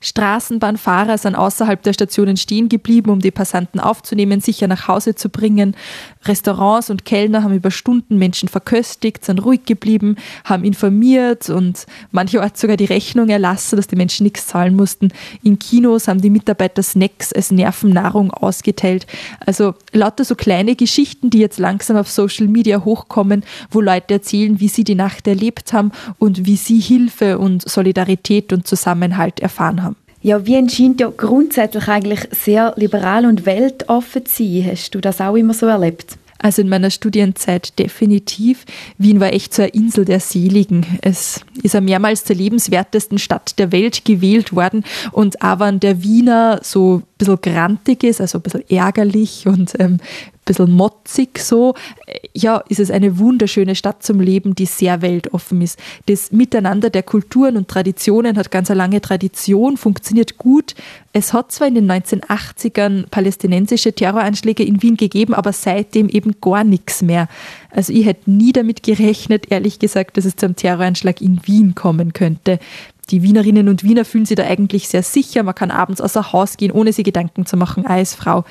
Straßenbahnfahrer 0.00 1.18
sind 1.18 1.34
außerhalb 1.34 1.82
der 1.82 1.92
Stationen 1.92 2.36
stehen 2.36 2.68
geblieben, 2.68 3.10
um 3.10 3.20
die 3.20 3.30
Passanten 3.30 3.80
aufzunehmen, 3.80 4.40
sicher 4.40 4.66
nach 4.66 4.88
Hause 4.88 5.14
zu 5.14 5.28
bringen. 5.28 5.76
Restaurants 6.24 6.90
und 6.90 7.04
Kellner 7.04 7.42
haben 7.42 7.54
über 7.54 7.70
Stunden 7.70 8.18
Menschen 8.18 8.48
verköstigt, 8.48 9.24
sind 9.24 9.44
ruhig 9.44 9.64
geblieben, 9.64 10.16
haben 10.44 10.64
informiert 10.64 11.48
und 11.50 11.86
mancherorts 12.10 12.60
sogar 12.60 12.76
die 12.76 12.84
Rechnung 12.84 13.28
erlassen, 13.28 13.76
dass 13.76 13.86
die 13.86 13.96
Menschen 13.96 14.24
nichts 14.24 14.46
zahlen 14.46 14.76
mussten. 14.76 15.08
In 15.42 15.58
Kinos 15.58 16.08
haben 16.08 16.20
die 16.20 16.30
Mitarbeiter 16.30 16.82
Snacks 16.82 17.32
als 17.32 17.50
Nervennahrung 17.50 18.30
ausgeteilt. 18.30 19.06
Also 19.44 19.74
lauter 19.92 20.24
so 20.24 20.34
kleine 20.34 20.76
Geschichten, 20.76 21.30
die 21.30 21.38
jetzt 21.38 21.58
langsam 21.58 21.96
auf 21.96 22.10
Social 22.10 22.46
Media 22.46 22.84
hochkommen, 22.84 23.44
wo 23.70 23.80
Leute 23.80 24.14
erzählen, 24.14 24.60
wie 24.60 24.68
sie 24.68 24.84
die 24.84 24.94
Nacht 24.94 25.26
erlebt 25.26 25.72
haben 25.72 25.92
und 26.18 26.46
wie 26.46 26.56
sie 26.56 26.80
Hilfe 26.80 27.38
und 27.38 27.68
Solidarität 27.68 28.52
und 28.52 28.66
Zusammenhalt 28.66 29.40
erfahren 29.40 29.57
haben. 29.58 29.96
Ja, 30.20 30.44
Wien 30.46 30.68
scheint 30.68 31.00
ja 31.00 31.12
grundsätzlich 31.16 31.86
eigentlich 31.88 32.28
sehr 32.32 32.74
liberal 32.76 33.24
und 33.24 33.46
weltoffen 33.46 34.26
zu 34.26 34.42
sein. 34.42 34.68
Hast 34.70 34.94
du 34.94 35.00
das 35.00 35.20
auch 35.20 35.36
immer 35.36 35.54
so 35.54 35.66
erlebt? 35.66 36.18
Also 36.40 36.62
in 36.62 36.68
meiner 36.68 36.90
Studienzeit 36.90 37.78
definitiv. 37.78 38.64
Wien 38.96 39.20
war 39.20 39.32
echt 39.32 39.52
so 39.52 39.62
eine 39.62 39.72
Insel 39.72 40.04
der 40.04 40.20
Seligen. 40.20 40.86
Es 41.02 41.40
ist 41.62 41.74
ja 41.74 41.80
mehrmals 41.80 42.24
zur 42.24 42.36
lebenswertesten 42.36 43.18
Stadt 43.18 43.58
der 43.58 43.72
Welt 43.72 44.04
gewählt 44.04 44.54
worden 44.54 44.84
und 45.10 45.42
auch 45.42 45.58
wenn 45.60 45.80
der 45.80 46.02
Wiener 46.02 46.60
so 46.62 47.02
bisschen 47.18 47.40
grantig 47.40 48.04
ist, 48.04 48.20
also 48.20 48.38
ein 48.38 48.42
bisschen 48.42 48.68
ärgerlich 48.68 49.46
und 49.46 49.78
ähm, 49.78 49.98
bisschen 50.48 50.72
motzig 50.72 51.38
so. 51.38 51.74
Ja, 52.34 52.58
ist 52.68 52.80
es 52.80 52.90
eine 52.90 53.18
wunderschöne 53.18 53.74
Stadt 53.74 54.02
zum 54.02 54.20
Leben, 54.20 54.54
die 54.54 54.66
sehr 54.66 55.02
weltoffen 55.02 55.60
ist. 55.60 55.78
Das 56.06 56.32
Miteinander 56.32 56.90
der 56.90 57.02
Kulturen 57.02 57.56
und 57.56 57.68
Traditionen 57.68 58.36
hat 58.36 58.50
ganz 58.50 58.70
eine 58.70 58.78
lange 58.78 59.00
Tradition, 59.00 59.76
funktioniert 59.76 60.38
gut. 60.38 60.74
Es 61.12 61.32
hat 61.32 61.52
zwar 61.52 61.68
in 61.68 61.74
den 61.74 61.90
1980ern 61.90 63.06
palästinensische 63.10 63.92
Terroranschläge 63.92 64.64
in 64.64 64.82
Wien 64.82 64.96
gegeben, 64.96 65.34
aber 65.34 65.52
seitdem 65.52 66.08
eben 66.08 66.36
gar 66.40 66.64
nichts 66.64 67.02
mehr. 67.02 67.28
Also 67.70 67.92
ich 67.92 68.06
hätte 68.06 68.30
nie 68.30 68.52
damit 68.52 68.82
gerechnet, 68.82 69.50
ehrlich 69.50 69.78
gesagt, 69.78 70.16
dass 70.16 70.24
es 70.24 70.36
zu 70.36 70.46
einem 70.46 70.56
Terroranschlag 70.56 71.20
in 71.20 71.40
Wien 71.44 71.74
kommen 71.74 72.12
könnte. 72.12 72.58
Die 73.10 73.22
Wienerinnen 73.22 73.68
und 73.68 73.84
Wiener 73.84 74.04
fühlen 74.04 74.26
sich 74.26 74.36
da 74.36 74.44
eigentlich 74.44 74.88
sehr 74.88 75.02
sicher. 75.02 75.42
Man 75.42 75.54
kann 75.54 75.70
abends 75.70 76.00
außer 76.00 76.32
Haus 76.32 76.56
gehen, 76.56 76.72
ohne 76.72 76.92
sich 76.92 77.04
Gedanken 77.04 77.46
zu 77.46 77.56
machen, 77.56 77.86
als 77.86 78.14
Frau 78.14 78.44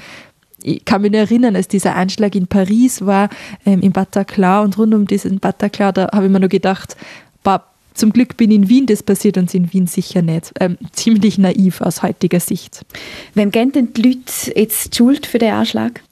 ich 0.64 0.84
kann 0.86 1.02
mich 1.02 1.12
nur 1.12 1.22
erinnern, 1.22 1.56
als 1.56 1.68
dieser 1.68 1.96
Anschlag 1.96 2.36
in 2.36 2.48
Paris 2.48 3.06
war, 3.06 3.30
ähm, 3.66 3.82
im 3.82 3.92
Bataclan 3.92 4.66
und 4.66 4.78
rund 4.78 4.94
um 4.94 5.06
diesen 5.06 5.40
Bataclan, 5.40 5.94
da 5.94 6.10
habe 6.12 6.26
ich 6.26 6.32
mir 6.32 6.40
nur 6.40 6.50
gedacht, 6.50 6.98
bah, 7.44 7.64
zum 7.94 8.14
Glück 8.14 8.38
bin 8.38 8.52
ich 8.52 8.58
in 8.58 8.70
Wien 8.70 8.86
das 8.86 9.02
passiert 9.02 9.38
und 9.38 9.52
in 9.56 9.74
Wien 9.74 9.88
sicher 9.88 10.22
nicht. 10.22 10.52
Ähm, 10.60 10.78
ziemlich 10.92 11.40
naiv 11.40 11.82
aus 11.82 12.04
heutiger 12.04 12.40
Sicht. 12.40 12.86
Wem 13.34 13.50
gehen 13.50 13.72
denn 13.72 13.92
die 13.94 14.02
Leute 14.02 14.54
jetzt 14.56 14.94
die 14.94 14.98
Schuld 14.98 15.26
für 15.26 15.40
den 15.40 15.54
Anschlag? 15.54 16.04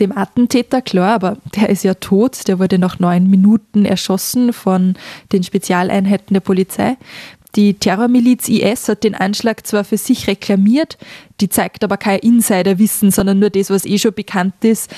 Dem 0.00 0.16
Attentäter, 0.16 0.80
klar, 0.80 1.14
aber 1.14 1.36
der 1.54 1.68
ist 1.68 1.84
ja 1.84 1.92
tot. 1.94 2.48
Der 2.48 2.58
wurde 2.58 2.78
nach 2.78 2.98
neun 3.00 3.28
Minuten 3.28 3.84
erschossen 3.84 4.54
von 4.54 4.94
den 5.32 5.42
Spezialeinheiten 5.42 6.32
der 6.32 6.40
Polizei. 6.40 6.96
Die 7.56 7.74
Terrormiliz 7.74 8.48
IS 8.48 8.88
hat 8.88 9.02
den 9.02 9.14
Anschlag 9.14 9.66
zwar 9.66 9.82
für 9.82 9.96
sich 9.96 10.26
reklamiert, 10.26 10.98
die 11.40 11.48
zeigt 11.48 11.82
aber 11.82 11.96
kein 11.96 12.18
Insiderwissen, 12.18 13.10
sondern 13.10 13.38
nur 13.38 13.48
das, 13.48 13.70
was 13.70 13.86
eh 13.86 13.98
schon 13.98 14.12
bekannt 14.12 14.54
ist. 14.62 14.94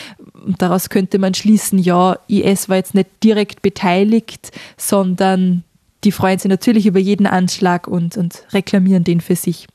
daraus 0.58 0.90
könnte 0.90 1.18
man 1.18 1.34
schließen, 1.34 1.78
ja, 1.78 2.18
IS 2.26 2.68
war 2.68 2.76
jetzt 2.76 2.94
nicht 2.94 3.08
direkt 3.22 3.62
beteiligt, 3.62 4.50
sondern 4.76 5.62
die 6.04 6.12
freuen 6.12 6.38
sich 6.38 6.48
natürlich 6.48 6.86
über 6.86 6.98
jeden 6.98 7.26
Anschlag 7.26 7.86
und, 7.86 8.16
und 8.16 8.44
reklamieren 8.52 9.04
den 9.04 9.20
für 9.20 9.36
sich. 9.36 9.68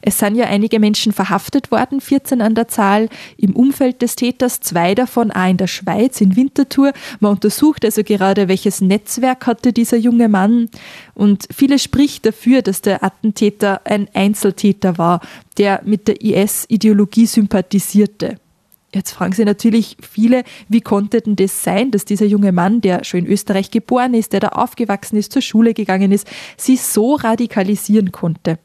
Es 0.00 0.18
sind 0.18 0.34
ja 0.34 0.46
einige 0.46 0.80
Menschen 0.80 1.12
verhaftet 1.12 1.70
worden, 1.70 2.00
14 2.00 2.40
an 2.42 2.54
der 2.54 2.68
Zahl, 2.68 3.08
im 3.36 3.54
Umfeld 3.54 4.02
des 4.02 4.16
Täters, 4.16 4.60
zwei 4.60 4.94
davon 4.94 5.30
auch 5.30 5.48
in 5.48 5.56
der 5.56 5.66
Schweiz, 5.66 6.20
in 6.20 6.36
Winterthur. 6.36 6.92
Man 7.20 7.32
untersucht 7.32 7.84
also 7.84 8.02
gerade, 8.02 8.48
welches 8.48 8.80
Netzwerk 8.80 9.46
hatte 9.46 9.72
dieser 9.72 9.96
junge 9.96 10.28
Mann. 10.28 10.68
Und 11.14 11.46
vieles 11.54 11.82
spricht 11.82 12.26
dafür, 12.26 12.62
dass 12.62 12.82
der 12.82 13.04
Attentäter 13.04 13.82
ein 13.84 14.08
Einzeltäter 14.14 14.98
war, 14.98 15.20
der 15.58 15.82
mit 15.84 16.08
der 16.08 16.20
IS-Ideologie 16.22 17.26
sympathisierte. 17.26 18.38
Jetzt 18.94 19.12
fragen 19.12 19.32
sich 19.32 19.46
natürlich 19.46 19.96
viele, 20.02 20.44
wie 20.68 20.82
konnte 20.82 21.22
denn 21.22 21.36
das 21.36 21.62
sein, 21.62 21.90
dass 21.90 22.04
dieser 22.04 22.26
junge 22.26 22.52
Mann, 22.52 22.82
der 22.82 23.04
schon 23.04 23.20
in 23.20 23.26
Österreich 23.26 23.70
geboren 23.70 24.12
ist, 24.12 24.34
der 24.34 24.40
da 24.40 24.48
aufgewachsen 24.48 25.16
ist, 25.16 25.32
zur 25.32 25.40
Schule 25.40 25.72
gegangen 25.72 26.12
ist, 26.12 26.26
sie 26.58 26.76
so 26.76 27.14
radikalisieren 27.14 28.12
konnte. 28.12 28.58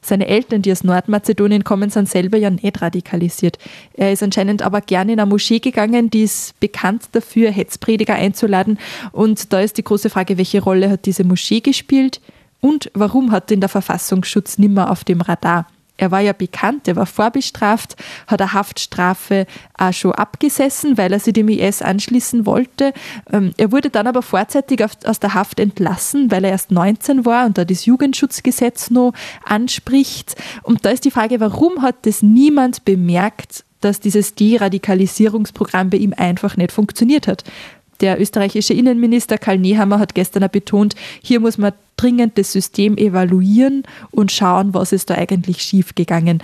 Seine 0.00 0.26
Eltern, 0.26 0.62
die 0.62 0.72
aus 0.72 0.84
Nordmazedonien 0.84 1.64
kommen, 1.64 1.90
sind 1.90 2.08
selber 2.08 2.38
ja 2.38 2.50
nicht 2.50 2.82
radikalisiert. 2.82 3.58
Er 3.94 4.12
ist 4.12 4.22
anscheinend 4.22 4.62
aber 4.62 4.80
gerne 4.80 5.12
in 5.12 5.20
eine 5.20 5.28
Moschee 5.28 5.58
gegangen, 5.58 6.10
die 6.10 6.22
ist 6.22 6.58
bekannt 6.60 7.04
dafür, 7.12 7.50
Hetzprediger 7.50 8.14
einzuladen. 8.14 8.78
Und 9.12 9.52
da 9.52 9.60
ist 9.60 9.78
die 9.78 9.84
große 9.84 10.10
Frage, 10.10 10.38
welche 10.38 10.62
Rolle 10.62 10.90
hat 10.90 11.06
diese 11.06 11.24
Moschee 11.24 11.60
gespielt 11.60 12.20
und 12.60 12.90
warum 12.94 13.32
hat 13.32 13.50
denn 13.50 13.60
der 13.60 13.68
Verfassungsschutz 13.68 14.56
nimmer 14.58 14.90
auf 14.90 15.02
dem 15.02 15.20
Radar? 15.20 15.66
Er 15.98 16.10
war 16.10 16.20
ja 16.20 16.32
bekannt, 16.32 16.88
er 16.88 16.96
war 16.96 17.06
vorbestraft, 17.06 17.96
hat 18.26 18.40
eine 18.40 18.52
Haftstrafe 18.52 19.46
auch 19.78 19.92
schon 19.92 20.12
abgesessen, 20.12 20.96
weil 20.98 21.12
er 21.12 21.20
sich 21.20 21.34
dem 21.34 21.48
IS 21.48 21.82
anschließen 21.82 22.46
wollte. 22.46 22.92
Ähm, 23.30 23.52
er 23.56 23.72
wurde 23.72 23.90
dann 23.90 24.06
aber 24.06 24.22
vorzeitig 24.22 24.82
aus 24.82 25.20
der 25.20 25.34
Haft 25.34 25.60
entlassen, 25.60 26.30
weil 26.30 26.44
er 26.44 26.50
erst 26.50 26.70
19 26.70 27.24
war 27.24 27.46
und 27.46 27.58
da 27.58 27.64
das 27.64 27.84
Jugendschutzgesetz 27.84 28.90
noch 28.90 29.12
anspricht. 29.44 30.34
Und 30.62 30.84
da 30.84 30.90
ist 30.90 31.04
die 31.04 31.10
Frage, 31.10 31.40
warum 31.40 31.82
hat 31.82 32.06
das 32.06 32.22
niemand 32.22 32.84
bemerkt, 32.84 33.64
dass 33.80 34.00
dieses 34.00 34.34
Deradikalisierungsprogramm 34.34 35.90
bei 35.90 35.98
ihm 35.98 36.14
einfach 36.16 36.56
nicht 36.56 36.72
funktioniert 36.72 37.28
hat? 37.28 37.44
Der 38.02 38.20
österreichische 38.20 38.74
Innenminister 38.74 39.38
Karl 39.38 39.58
Nehammer 39.58 40.00
hat 40.00 40.14
gestern 40.14 40.48
betont, 40.50 40.96
hier 41.22 41.38
muss 41.38 41.56
man 41.56 41.72
dringend 41.96 42.36
das 42.36 42.50
System 42.50 42.96
evaluieren 42.96 43.84
und 44.10 44.32
schauen, 44.32 44.74
was 44.74 44.90
ist 44.90 45.08
da 45.08 45.14
eigentlich 45.14 45.62
schiefgegangen. 45.62 46.42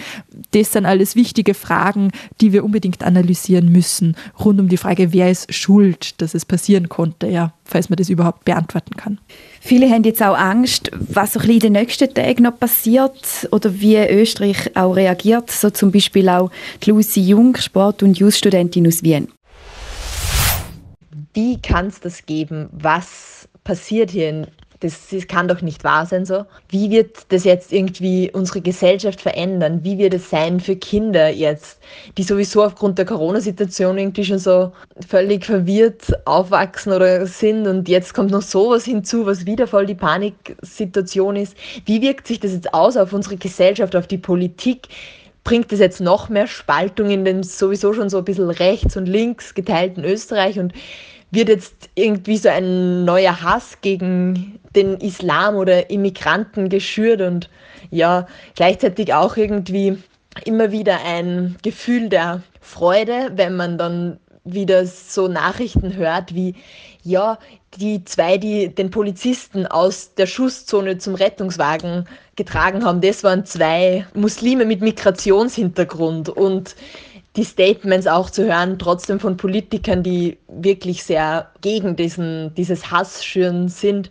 Das 0.53 0.73
sind 0.73 0.87
alles 0.87 1.17
wichtige 1.17 1.55
Fragen, 1.55 2.13
die 2.41 2.53
wir 2.53 2.65
unbedingt 2.65 3.03
analysieren 3.03 3.73
müssen, 3.73 4.17
rund 4.39 4.61
um 4.61 4.69
die 4.69 4.77
Frage, 4.77 5.13
wer 5.13 5.33
ist 5.33 5.53
schuld, 5.53 6.21
dass 6.21 6.35
es 6.35 6.45
passieren 6.45 6.89
konnte, 6.89 7.27
ja, 7.27 7.53
falls 7.65 7.89
man 7.89 7.97
das 7.97 8.09
überhaupt 8.09 8.45
beantworten 8.45 8.95
kann. 8.97 9.19
Viele 9.61 9.91
haben 9.91 10.05
jetzt 10.05 10.23
auch 10.23 10.39
Angst, 10.39 10.93
was 10.93 11.33
so 11.33 11.41
in 11.41 11.59
den 11.59 11.73
nächsten 11.73 12.15
Tagen 12.15 12.45
noch 12.45 12.57
passiert 12.57 13.49
oder 13.51 13.81
wie 13.81 13.97
Österreich 13.97 14.77
auch 14.77 14.95
reagiert, 14.95 15.51
so 15.51 15.71
zum 15.71 15.91
Beispiel 15.91 16.29
auch 16.29 16.53
die 16.85 16.91
Lucy 16.91 17.21
Jung, 17.21 17.57
Sport- 17.57 18.05
und 18.05 18.17
Jus-Studentin 18.17 18.87
aus 18.87 19.03
Wien 19.03 19.27
wie 21.35 21.61
kann 21.61 21.87
es 21.87 22.01
das 22.01 22.27
geben? 22.27 22.69
Was 22.73 23.49
passiert 23.65 24.11
hier 24.11 24.47
das, 24.81 25.09
das, 25.09 25.27
kann 25.27 25.49
doch 25.49 25.61
nicht 25.61 25.83
wahr 25.83 26.07
sein 26.07 26.25
so. 26.25 26.45
Wie 26.69 26.91
wird 26.91 27.33
das 27.33 27.45
jetzt 27.45 27.73
irgendwie 27.73 28.31
unsere 28.33 28.61
Gesellschaft 28.61 29.21
verändern? 29.21 29.81
Wie 29.83 29.99
wird 29.99 30.15
es 30.15 30.31
sein 30.31 30.61
für 30.61 30.77
Kinder 30.77 31.29
jetzt, 31.31 31.81
die 32.17 32.23
sowieso 32.23 32.63
aufgrund 32.63 32.99
der 32.99 33.05
Corona-Situation 33.05 33.99
irgendwie 33.99 34.25
schon 34.25 34.39
so 34.39 34.73
völlig 35.09 35.45
verwirrt 35.45 36.05
aufwachsen 36.27 36.93
oder 36.93 37.27
sind 37.27 37.67
und 37.67 37.89
jetzt 37.89 38.15
kommt 38.15 38.31
noch 38.31 38.43
sowas 38.43 38.85
hinzu, 38.85 39.27
was 39.27 39.47
wieder 39.47 39.67
voll 39.67 39.87
die 39.87 39.97
Paniksituation 39.97 41.37
ist. 41.37 41.57
Wie 41.85 42.01
wirkt 42.01 42.29
sich 42.29 42.39
das 42.39 42.53
jetzt 42.53 42.73
aus 42.73 42.97
auf 42.97 43.13
unsere 43.13 43.37
Gesellschaft, 43.37 43.97
auf 43.97 44.07
die 44.07 44.19
Politik? 44.19 44.89
Bringt 45.45 45.73
es 45.73 45.81
jetzt 45.81 46.01
noch 46.01 46.29
mehr 46.29 46.47
Spaltung 46.47 47.11
in 47.11 47.25
den 47.25 47.43
sowieso 47.43 47.93
schon 47.93 48.11
so 48.11 48.19
ein 48.19 48.25
bisschen 48.25 48.51
rechts 48.51 48.97
und 48.97 49.07
links 49.07 49.55
geteilten 49.55 50.05
Österreich 50.05 50.59
und 50.59 50.73
wird 51.31 51.49
jetzt 51.49 51.91
irgendwie 51.95 52.37
so 52.37 52.49
ein 52.49 53.05
neuer 53.05 53.43
Hass 53.43 53.81
gegen 53.81 54.59
den 54.75 54.97
Islam 54.99 55.57
oder 55.57 55.91
Immigranten 55.91 56.69
geschürt 56.69 57.21
und 57.21 57.51
ja, 57.91 58.27
gleichzeitig 58.55 59.15
auch 59.15 59.37
irgendwie 59.37 59.99
immer 60.45 60.73
wieder 60.73 60.99
ein 61.05 61.57
Gefühl 61.63 62.09
der 62.09 62.43
Freude, 62.61 63.33
wenn 63.35 63.57
man 63.57 63.79
dann 63.79 64.19
wieder 64.53 64.87
so 64.87 65.29
Nachrichten 65.29 65.95
hört 65.97 66.35
wie, 66.35 66.55
ja, 67.03 67.39
die 67.77 68.05
zwei, 68.05 68.39
die 68.39 68.75
den 68.75 68.91
Polizisten 68.91 69.67
aus 69.67 70.15
der 70.15 70.27
Schusszone 70.27 70.99
zum 70.99 71.15
Rettungswagen 71.15 72.09
getragen 72.37 72.85
haben, 72.85 73.01
das 73.01 73.25
waren 73.25 73.45
zwei 73.45 74.07
Muslime 74.15 74.65
mit 74.65 74.81
Migrationshintergrund 74.81 76.29
und 76.29 76.75
die 77.37 77.45
Statements 77.45 78.07
auch 78.07 78.31
zu 78.31 78.45
hören, 78.47 78.79
trotzdem 78.79 79.21
von 79.21 79.37
Politikern, 79.37 80.03
die 80.03 80.39
wirklich 80.49 81.05
sehr 81.05 81.51
gegen 81.61 81.95
diesen, 81.95 82.55
dieses 82.55 82.91
Hassschüren 82.91 83.69
sind. 83.69 84.11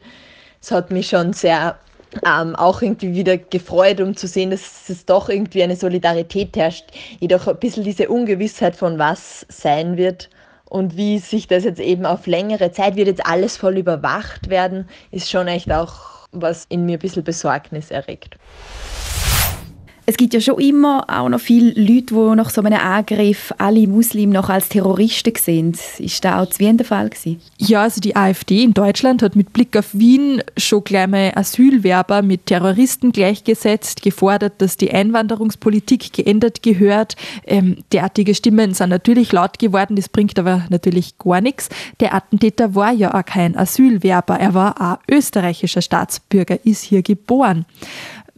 Es 0.61 0.71
hat 0.71 0.91
mich 0.91 1.09
schon 1.09 1.33
sehr 1.33 1.77
ähm, 2.25 2.55
auch 2.55 2.81
irgendwie 2.81 3.13
wieder 3.13 3.37
gefreut, 3.37 4.01
um 4.01 4.15
zu 4.15 4.27
sehen, 4.27 4.51
dass 4.51 4.89
es 4.89 5.05
doch 5.05 5.29
irgendwie 5.29 5.63
eine 5.63 5.75
Solidarität 5.75 6.55
herrscht, 6.55 6.85
jedoch 7.19 7.47
ein 7.47 7.57
bisschen 7.57 7.83
diese 7.83 8.09
Ungewissheit 8.09 8.75
von 8.75 8.97
was 8.99 9.45
sein 9.49 9.97
wird 9.97 10.29
und 10.65 10.97
wie 10.97 11.19
sich 11.19 11.47
das 11.47 11.63
jetzt 11.63 11.79
eben 11.79 12.05
auf 12.05 12.27
längere 12.27 12.71
Zeit 12.71 12.95
wird 12.95 13.07
jetzt 13.07 13.25
alles 13.25 13.57
voll 13.57 13.77
überwacht 13.77 14.49
werden, 14.49 14.87
ist 15.11 15.29
schon 15.29 15.47
echt 15.47 15.71
auch 15.71 16.27
was 16.31 16.65
in 16.69 16.85
mir 16.85 16.97
ein 16.97 16.99
bisschen 16.99 17.23
Besorgnis 17.23 17.89
erregt. 17.91 18.37
Es 20.09 20.15
gibt 20.15 20.33
ja 20.33 20.39
schon 20.39 20.57
immer 20.59 21.03
auch 21.09 21.27
noch 21.27 21.41
viele 21.41 21.73
Leute, 21.73 22.15
die 22.15 22.35
nach 22.37 22.49
so 22.49 22.61
einem 22.61 22.79
Angriff 22.79 23.53
alle 23.57 23.85
Muslime 23.87 24.31
noch 24.31 24.47
als 24.47 24.69
Terroristen 24.69 25.33
sehen. 25.35 25.77
Ist 25.97 26.23
das 26.23 26.33
auch 26.33 26.49
zu 26.49 26.59
Wien 26.59 26.77
der 26.77 26.85
Fall 26.85 27.09
gewesen? 27.09 27.41
Ja, 27.57 27.81
also 27.81 27.99
die 27.99 28.15
AfD 28.15 28.63
in 28.63 28.73
Deutschland 28.73 29.21
hat 29.21 29.35
mit 29.35 29.51
Blick 29.51 29.75
auf 29.75 29.87
Wien 29.91 30.41
schon 30.55 30.83
mal 31.09 31.33
Asylwerber 31.35 32.21
mit 32.21 32.45
Terroristen 32.45 33.11
gleichgesetzt, 33.11 34.01
gefordert, 34.01 34.53
dass 34.59 34.77
die 34.77 34.91
Einwanderungspolitik 34.91 36.13
geändert 36.13 36.63
gehört. 36.63 37.17
Ähm, 37.45 37.79
derartige 37.91 38.33
Stimmen 38.33 38.73
sind 38.73 38.91
natürlich 38.91 39.33
laut 39.33 39.59
geworden, 39.59 39.97
das 39.97 40.07
bringt 40.07 40.39
aber 40.39 40.67
natürlich 40.69 41.17
gar 41.17 41.41
nichts. 41.41 41.67
Der 41.99 42.15
Attentäter 42.15 42.75
war 42.75 42.93
ja 42.93 43.13
auch 43.13 43.25
kein 43.25 43.57
Asylwerber, 43.57 44.39
er 44.39 44.53
war 44.53 44.79
auch 44.79 45.13
österreichischer 45.13 45.81
Staatsbürger, 45.81 46.65
ist 46.65 46.83
hier 46.83 47.01
geboren. 47.01 47.65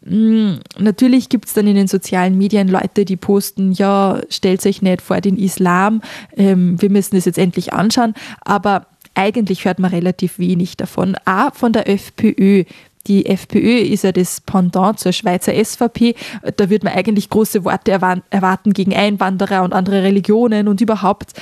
Hm, 0.09 0.59
natürlich 0.79 1.29
gibt 1.29 1.45
es 1.45 1.53
dann 1.53 1.67
in 1.67 1.75
den 1.75 1.87
sozialen 1.87 2.35
Medien 2.37 2.67
Leute, 2.67 3.05
die 3.05 3.15
posten, 3.15 3.71
ja, 3.71 4.19
stellt 4.29 4.65
euch 4.65 4.81
nicht 4.81 5.01
vor 5.03 5.21
den 5.21 5.37
Islam, 5.37 6.01
ähm, 6.35 6.81
wir 6.81 6.89
müssen 6.89 7.15
das 7.15 7.25
jetzt 7.25 7.37
endlich 7.37 7.73
anschauen, 7.73 8.15
aber 8.41 8.87
eigentlich 9.13 9.65
hört 9.65 9.77
man 9.77 9.91
relativ 9.91 10.39
wenig 10.39 10.77
davon. 10.77 11.15
A, 11.25 11.51
von 11.51 11.73
der 11.73 11.87
FPÖ. 11.87 12.63
Die 13.07 13.25
FPÖ 13.25 13.77
ist 13.79 14.03
ja 14.03 14.11
das 14.11 14.41
Pendant 14.41 14.99
zur 14.99 15.13
Schweizer 15.13 15.53
SVP. 15.53 16.15
Da 16.57 16.69
wird 16.69 16.83
man 16.83 16.93
eigentlich 16.93 17.29
große 17.29 17.63
Worte 17.63 17.91
erwarten 17.91 18.73
gegen 18.73 18.95
Einwanderer 18.95 19.63
und 19.63 19.73
andere 19.73 20.03
Religionen 20.03 20.67
und 20.67 20.81
überhaupt 20.81 21.33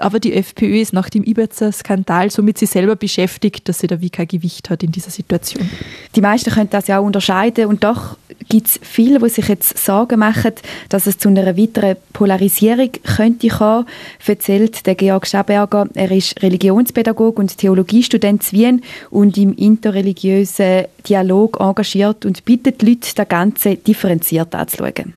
aber 0.00 0.20
die 0.20 0.32
FPÖ 0.34 0.80
ist 0.80 0.92
nach 0.92 1.08
dem 1.08 1.24
Ibiza 1.24 1.72
Skandal 1.72 2.30
so 2.30 2.42
mit 2.42 2.58
sich 2.58 2.70
selber 2.70 2.96
beschäftigt, 2.96 3.68
dass 3.68 3.78
sie 3.80 3.86
da 3.86 4.00
wie 4.00 4.10
kein 4.10 4.28
Gewicht 4.28 4.70
hat 4.70 4.82
in 4.82 4.92
dieser 4.92 5.10
Situation. 5.10 5.68
Die 6.14 6.20
meisten 6.20 6.50
können 6.50 6.70
das 6.70 6.88
ja 6.88 6.98
auch 6.98 7.04
unterscheiden 7.04 7.66
und 7.66 7.84
doch 7.84 8.16
gibt 8.48 8.66
es 8.66 8.80
viele, 8.82 9.18
die 9.18 9.28
sich 9.28 9.48
jetzt 9.48 9.78
Sorgen 9.78 10.18
machen, 10.18 10.52
dass 10.88 11.06
es 11.06 11.18
zu 11.18 11.28
einer 11.28 11.56
weiteren 11.56 11.96
Polarisierung 12.12 12.90
könnte 13.16 13.48
kommen, 13.48 13.86
erzählt 14.26 14.86
der 14.86 14.94
Georg 14.94 15.26
Schaberger. 15.26 15.88
Er 15.94 16.10
ist 16.10 16.42
Religionspädagoge 16.42 17.40
und 17.40 17.56
Theologiestudent 17.58 18.52
in 18.52 18.58
Wien 18.58 18.82
und 19.10 19.36
im 19.38 19.54
interreligiösen 19.54 20.84
Dialog 21.08 21.60
engagiert 21.60 22.24
und 22.24 22.44
bittet 22.44 22.80
die 22.80 22.86
Leute, 22.86 23.14
das 23.14 23.28
Ganze 23.28 23.76
differenziert 23.76 24.54
anzuschauen. 24.54 25.14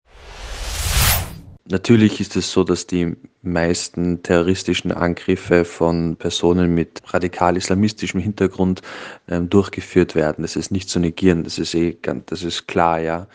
Natürlich 1.69 2.21
ist 2.21 2.38
es 2.38 2.50
so, 2.50 2.63
dass 2.63 2.88
die 2.88 3.17
meisten 3.41 4.24
terroristischen 4.24 4.93
Angriffe 4.93 5.65
von 5.65 6.15
Personen 6.15 6.74
mit 6.74 7.01
radikal-islamistischem 7.07 8.21
Hintergrund 8.21 8.81
ähm, 9.27 9.50
durchgeführt 9.50 10.15
werden. 10.15 10.43
Das 10.43 10.55
ist 10.55 10.71
nicht 10.71 10.89
zu 10.89 11.00
negieren, 11.00 11.43
das 11.43 11.59
ist 11.59 11.75
eh 11.75 11.97
das 12.25 12.43
ist 12.43 12.67
klar, 12.67 13.00
ja. 13.01 13.27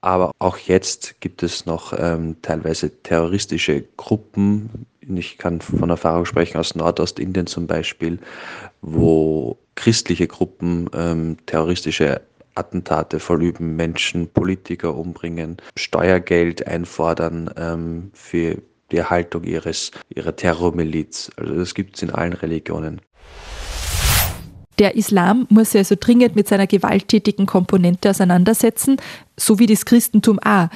Aber 0.00 0.32
auch 0.38 0.56
jetzt 0.58 1.20
gibt 1.20 1.42
es 1.42 1.66
noch 1.66 1.92
ähm, 1.96 2.36
teilweise 2.40 2.90
terroristische 3.02 3.84
Gruppen. 3.96 4.86
Ich 5.00 5.36
kann 5.36 5.60
von 5.60 5.90
Erfahrung 5.90 6.24
sprechen 6.24 6.58
aus 6.58 6.74
Nordostindien 6.74 7.46
zum 7.46 7.66
Beispiel, 7.66 8.18
wo 8.80 9.58
christliche 9.74 10.26
Gruppen 10.26 10.88
ähm, 10.94 11.36
terroristische 11.46 12.22
Attentate 12.54 13.20
verüben, 13.20 13.76
Menschen, 13.76 14.28
Politiker 14.28 14.94
umbringen, 14.94 15.56
Steuergeld 15.76 16.66
einfordern 16.66 17.50
ähm, 17.56 18.10
für 18.14 18.62
die 18.92 18.98
Erhaltung 18.98 19.44
ihres, 19.44 19.90
ihrer 20.08 20.36
Terrormiliz. 20.36 21.30
Also 21.36 21.54
das 21.54 21.74
gibt 21.74 21.96
es 21.96 22.02
in 22.02 22.10
allen 22.10 22.32
Religionen. 22.32 23.00
Der 24.78 24.96
Islam 24.96 25.46
muss 25.50 25.70
sich 25.70 25.78
also 25.78 25.94
dringend 25.98 26.34
mit 26.34 26.48
seiner 26.48 26.66
gewalttätigen 26.66 27.46
Komponente 27.46 28.10
auseinandersetzen, 28.10 28.96
so 29.36 29.58
wie 29.58 29.66
das 29.66 29.84
Christentum 29.84 30.40
auch. 30.40 30.68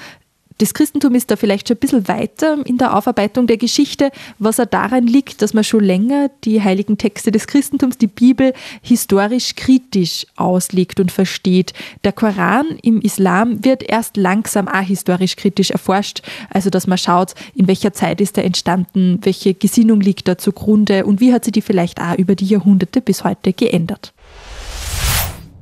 Das 0.58 0.74
Christentum 0.74 1.14
ist 1.14 1.30
da 1.30 1.36
vielleicht 1.36 1.68
schon 1.68 1.76
ein 1.76 1.80
bisschen 1.80 2.08
weiter 2.08 2.58
in 2.66 2.78
der 2.78 2.96
Aufarbeitung 2.96 3.46
der 3.46 3.58
Geschichte, 3.58 4.10
was 4.40 4.58
auch 4.58 4.66
daran 4.66 5.06
liegt, 5.06 5.40
dass 5.40 5.54
man 5.54 5.62
schon 5.62 5.84
länger 5.84 6.30
die 6.42 6.60
heiligen 6.60 6.98
Texte 6.98 7.30
des 7.30 7.46
Christentums, 7.46 7.96
die 7.96 8.08
Bibel, 8.08 8.52
historisch 8.82 9.54
kritisch 9.54 10.26
auslegt 10.34 10.98
und 10.98 11.12
versteht. 11.12 11.74
Der 12.02 12.12
Koran 12.12 12.66
im 12.82 13.00
Islam 13.00 13.64
wird 13.64 13.84
erst 13.88 14.16
langsam 14.16 14.66
auch 14.66 14.80
historisch 14.80 15.36
kritisch 15.36 15.70
erforscht, 15.70 16.22
also 16.50 16.70
dass 16.70 16.88
man 16.88 16.98
schaut, 16.98 17.34
in 17.54 17.68
welcher 17.68 17.92
Zeit 17.92 18.20
ist 18.20 18.36
er 18.36 18.44
entstanden, 18.44 19.20
welche 19.22 19.54
Gesinnung 19.54 20.00
liegt 20.00 20.26
da 20.26 20.38
zugrunde 20.38 21.06
und 21.06 21.20
wie 21.20 21.32
hat 21.32 21.44
sie 21.44 21.52
die 21.52 21.62
vielleicht 21.62 22.00
auch 22.00 22.18
über 22.18 22.34
die 22.34 22.46
Jahrhunderte 22.46 23.00
bis 23.00 23.22
heute 23.22 23.52
geändert. 23.52 24.12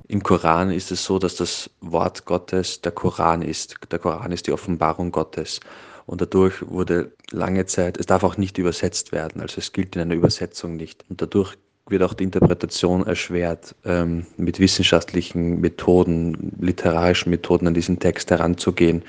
Im 0.09 0.23
Koran 0.23 0.71
ist 0.71 0.93
es 0.93 1.05
so, 1.05 1.19
dass 1.19 1.35
das 1.37 1.69
Wort 1.81 2.25
Gottes 2.27 2.81
der 2.81 2.93
Koran 2.93 3.43
ist. 3.43 3.77
Der 3.91 3.99
Koran 3.99 4.31
ist 4.33 4.47
die 4.47 4.53
Offenbarung 4.53 5.11
Gottes. 5.11 5.61
Und 6.07 6.21
dadurch 6.21 6.67
wurde 6.69 7.13
lange 7.33 7.67
Zeit, 7.67 7.99
es 7.99 8.07
darf 8.07 8.23
auch 8.23 8.37
nicht 8.37 8.59
übersetzt 8.59 9.11
werden, 9.11 9.41
also 9.41 9.59
es 9.59 9.73
gilt 9.73 9.97
in 9.97 10.03
einer 10.03 10.15
Übersetzung 10.15 10.77
nicht. 10.77 11.05
Und 11.11 11.21
dadurch 11.21 11.57
wird 11.89 12.03
auch 12.03 12.15
die 12.15 12.25
Interpretation 12.25 13.07
erschwert, 13.07 13.75
ähm, 13.85 14.27
mit 14.37 14.59
wissenschaftlichen 14.59 15.61
Methoden, 15.61 16.53
literarischen 16.61 17.31
Methoden 17.31 17.69
an 17.69 17.75
diesen 17.75 17.99
Text 17.99 18.31
heranzugehen. 18.31 19.03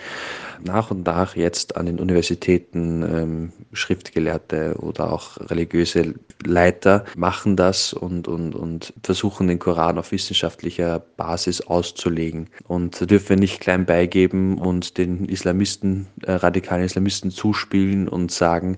Nach 0.63 0.91
und 0.91 1.05
nach 1.05 1.35
jetzt 1.35 1.75
an 1.75 1.85
den 1.85 1.99
Universitäten 1.99 3.03
ähm, 3.03 3.53
Schriftgelehrte 3.73 4.75
oder 4.79 5.11
auch 5.11 5.37
religiöse 5.49 6.15
Leiter 6.45 7.05
machen 7.15 7.55
das 7.55 7.93
und, 7.93 8.27
und, 8.27 8.55
und 8.55 8.93
versuchen 9.03 9.47
den 9.47 9.59
Koran 9.59 9.97
auf 9.97 10.11
wissenschaftlicher 10.11 10.99
Basis 10.99 11.61
auszulegen. 11.61 12.49
Und 12.67 12.99
da 13.01 13.05
dürfen 13.05 13.29
wir 13.29 13.37
nicht 13.37 13.59
klein 13.59 13.85
beigeben 13.85 14.57
und 14.57 14.97
den 14.97 15.25
Islamisten, 15.25 16.07
äh, 16.23 16.33
radikalen 16.33 16.83
Islamisten 16.83 17.31
zuspielen 17.31 18.07
und 18.07 18.31
sagen, 18.31 18.77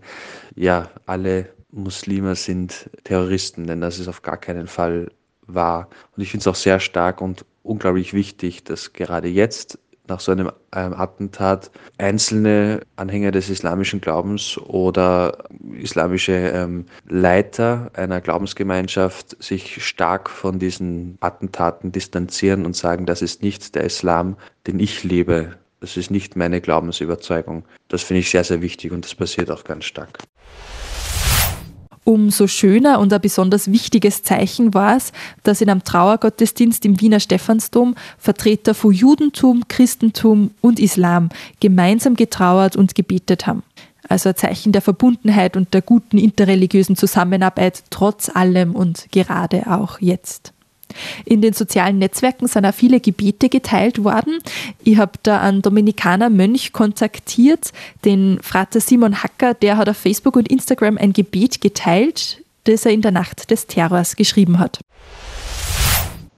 ja, 0.56 0.90
alle 1.06 1.50
Muslime 1.72 2.36
sind 2.36 2.90
Terroristen, 3.04 3.68
denn 3.68 3.82
das 3.82 4.00
ist 4.00 4.08
auf 4.08 4.22
gar 4.22 4.38
keinen 4.38 4.68
Fall 4.68 5.12
wahr. 5.46 5.90
Und 6.16 6.24
ich 6.24 6.32
finde 6.32 6.42
es 6.42 6.48
auch 6.48 6.56
sehr 6.56 6.80
stark 6.80 7.22
und 7.22 7.46
unglaublich 7.64 8.14
wichtig, 8.14 8.64
dass 8.64 8.94
gerade 8.94 9.28
jetzt 9.28 9.78
nach 10.10 10.20
so 10.20 10.32
einem 10.32 10.52
ähm, 10.76 10.94
Attentat 10.94 11.72
einzelne 11.98 12.82
Anhänger 12.96 13.32
des 13.32 13.50
islamischen 13.50 14.02
Glaubens 14.02 14.58
oder 14.58 15.46
islamische 15.74 16.34
ähm, 16.34 16.86
Leiter 17.08 17.92
einer 17.94 18.20
Glaubensgemeinschaft 18.20 19.42
sich 19.42 19.86
stark 19.86 20.30
von 20.30 20.58
diesen 20.60 21.18
Attentaten 21.22 21.92
distanzieren 21.92 22.66
und 22.66 22.76
sagen, 22.76 23.06
das 23.06 23.22
ist 23.22 23.44
nicht 23.44 23.76
der 23.76 23.84
Islam, 23.84 24.36
den 24.68 24.80
ich 24.80 25.04
lebe. 25.04 25.58
Das 25.80 25.96
ist 25.96 26.12
nicht 26.12 26.36
meine 26.36 26.60
Glaubensüberzeugung. 26.60 27.64
Das 27.88 28.04
finde 28.04 28.20
ich 28.22 28.30
sehr, 28.30 28.44
sehr 28.44 28.62
wichtig 28.62 28.92
und 28.92 29.06
das 29.06 29.16
passiert 29.16 29.50
auch 29.52 29.64
ganz 29.64 29.86
stark. 29.86 30.18
Umso 32.10 32.48
schöner 32.48 32.98
und 32.98 33.14
ein 33.14 33.22
besonders 33.22 33.72
wichtiges 33.72 34.24
Zeichen 34.24 34.74
war 34.74 34.98
es, 34.98 35.12
dass 35.44 35.62
in 35.62 35.70
einem 35.70 35.84
Trauergottesdienst 35.84 36.84
im 36.86 37.00
Wiener 37.00 37.20
Stephansdom 37.20 37.94
Vertreter 38.18 38.74
von 38.74 38.92
Judentum, 38.92 39.68
Christentum 39.68 40.50
und 40.60 40.80
Islam 40.80 41.30
gemeinsam 41.60 42.16
getrauert 42.16 42.76
und 42.76 42.96
gebetet 42.96 43.46
haben. 43.46 43.62
Also 44.08 44.30
ein 44.30 44.36
Zeichen 44.36 44.72
der 44.72 44.82
Verbundenheit 44.82 45.56
und 45.56 45.72
der 45.76 45.84
guten 45.84 46.18
interreligiösen 46.18 46.96
Zusammenarbeit 46.96 47.84
trotz 47.92 48.36
allem 48.36 48.76
und 48.76 49.12
gerade 49.12 49.68
auch 49.68 50.02
jetzt. 50.02 50.52
In 51.26 51.42
den 51.42 51.54
sozialen 51.54 52.00
Netzwerken 52.00 52.48
sind 52.48 52.66
auch 52.66 52.74
viele 52.74 53.00
Gebete 53.00 53.50
geteilt 53.50 54.04
worden. 54.04 54.40
Ich 54.84 54.98
habe 54.98 55.14
da 55.24 55.42
einen 55.42 55.62
Dominikaner 55.62 56.30
Mönch 56.30 56.74
kontaktiert, 56.74 57.72
den 58.06 58.40
Frater 58.42 58.80
Simon 58.80 59.24
Hacker, 59.24 59.54
der 59.54 59.78
hat 59.78 59.90
auf 59.90 59.98
Facebook 59.98 60.36
und 60.36 60.50
Instagram 60.50 60.98
ein 60.98 61.14
Gebet 61.14 61.62
geteilt, 61.62 62.44
das 62.66 62.86
er 62.86 62.92
in 62.92 63.02
der 63.02 63.12
Nacht 63.12 63.52
des 63.52 63.68
Terrors 63.68 64.16
geschrieben 64.16 64.60
hat. 64.60 64.80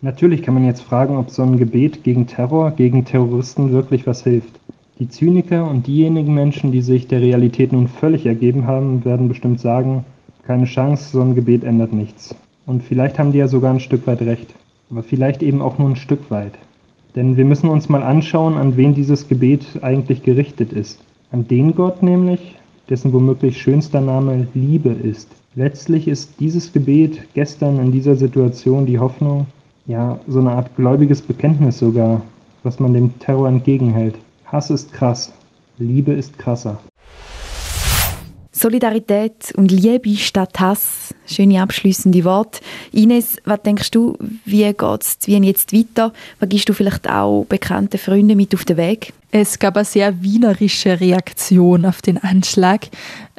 Natürlich 0.03 0.41
kann 0.41 0.55
man 0.55 0.65
jetzt 0.65 0.81
fragen, 0.81 1.17
ob 1.17 1.29
so 1.29 1.43
ein 1.43 1.57
Gebet 1.57 2.03
gegen 2.03 2.25
Terror, 2.25 2.71
gegen 2.71 3.05
Terroristen 3.05 3.71
wirklich 3.71 4.07
was 4.07 4.23
hilft. 4.23 4.59
Die 4.97 5.09
Zyniker 5.09 5.67
und 5.67 5.85
diejenigen 5.85 6.33
Menschen, 6.33 6.71
die 6.71 6.81
sich 6.81 7.07
der 7.07 7.21
Realität 7.21 7.71
nun 7.71 7.87
völlig 7.87 8.25
ergeben 8.25 8.65
haben, 8.65 9.05
werden 9.05 9.27
bestimmt 9.27 9.59
sagen, 9.59 10.05
keine 10.45 10.65
Chance, 10.65 11.11
so 11.11 11.21
ein 11.21 11.35
Gebet 11.35 11.63
ändert 11.63 11.93
nichts. 11.93 12.35
Und 12.65 12.83
vielleicht 12.83 13.19
haben 13.19 13.31
die 13.31 13.39
ja 13.39 13.47
sogar 13.47 13.73
ein 13.73 13.79
Stück 13.79 14.07
weit 14.07 14.21
recht. 14.21 14.53
Aber 14.89 15.03
vielleicht 15.03 15.41
eben 15.41 15.61
auch 15.61 15.77
nur 15.77 15.89
ein 15.89 15.95
Stück 15.95 16.29
weit. 16.29 16.53
Denn 17.15 17.37
wir 17.37 17.45
müssen 17.45 17.69
uns 17.69 17.89
mal 17.89 18.03
anschauen, 18.03 18.57
an 18.57 18.77
wen 18.77 18.93
dieses 18.93 19.27
Gebet 19.27 19.65
eigentlich 19.81 20.23
gerichtet 20.23 20.71
ist. 20.71 20.99
An 21.31 21.47
den 21.47 21.75
Gott 21.75 22.03
nämlich, 22.03 22.57
dessen 22.89 23.13
womöglich 23.13 23.61
schönster 23.61 24.01
Name 24.01 24.47
Liebe 24.53 24.89
ist. 24.89 25.29
Letztlich 25.55 26.07
ist 26.07 26.39
dieses 26.39 26.71
Gebet 26.71 27.19
gestern 27.33 27.79
in 27.79 27.91
dieser 27.91 28.15
Situation 28.15 28.85
die 28.85 28.99
Hoffnung, 28.99 29.47
ja, 29.85 30.19
so 30.27 30.39
eine 30.39 30.51
Art 30.51 30.75
gläubiges 30.75 31.21
Bekenntnis 31.21 31.79
sogar, 31.79 32.21
was 32.63 32.79
man 32.79 32.93
dem 32.93 33.17
Terror 33.19 33.49
entgegenhält. 33.49 34.15
Hass 34.45 34.69
ist 34.69 34.93
krass, 34.93 35.33
Liebe 35.77 36.13
ist 36.13 36.37
krasser. 36.37 36.79
Solidarität 38.61 39.53
und 39.55 39.71
Liebe 39.71 40.15
statt 40.17 40.59
Hass. 40.59 41.15
Schöne 41.25 41.63
abschließende 41.63 42.23
Worte. 42.23 42.59
Ines, 42.91 43.37
was 43.43 43.63
denkst 43.63 43.89
du, 43.89 44.15
wie 44.45 44.71
geht 44.71 45.01
es 45.01 45.17
jetzt 45.25 45.73
weiter? 45.73 46.13
Was 46.39 46.49
gibst 46.49 46.69
du 46.69 46.73
vielleicht 46.73 47.09
auch 47.09 47.43
bekannten 47.49 47.97
Freunden 47.97 48.37
mit 48.37 48.53
auf 48.53 48.63
den 48.63 48.77
Weg? 48.77 49.13
Es 49.31 49.57
gab 49.57 49.77
eine 49.77 49.85
sehr 49.85 50.21
wienerische 50.21 50.99
Reaktion 50.99 51.85
auf 51.85 52.03
den 52.03 52.19
Anschlag. 52.19 52.89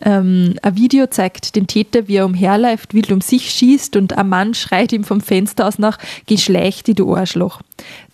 Ähm, 0.00 0.56
ein 0.60 0.76
Video 0.76 1.06
zeigt 1.06 1.54
den 1.54 1.68
Täter, 1.68 2.08
wie 2.08 2.16
er 2.16 2.26
umherläuft, 2.26 2.92
wild 2.92 3.12
um 3.12 3.20
sich 3.20 3.48
schießt 3.48 3.94
und 3.94 4.18
ein 4.18 4.28
Mann 4.28 4.54
schreit 4.54 4.92
ihm 4.92 5.04
vom 5.04 5.20
Fenster 5.20 5.68
aus 5.68 5.78
nach, 5.78 5.98
geh 6.26 6.36
schlecht, 6.36 6.98
du 6.98 7.14
Arschloch. 7.14 7.60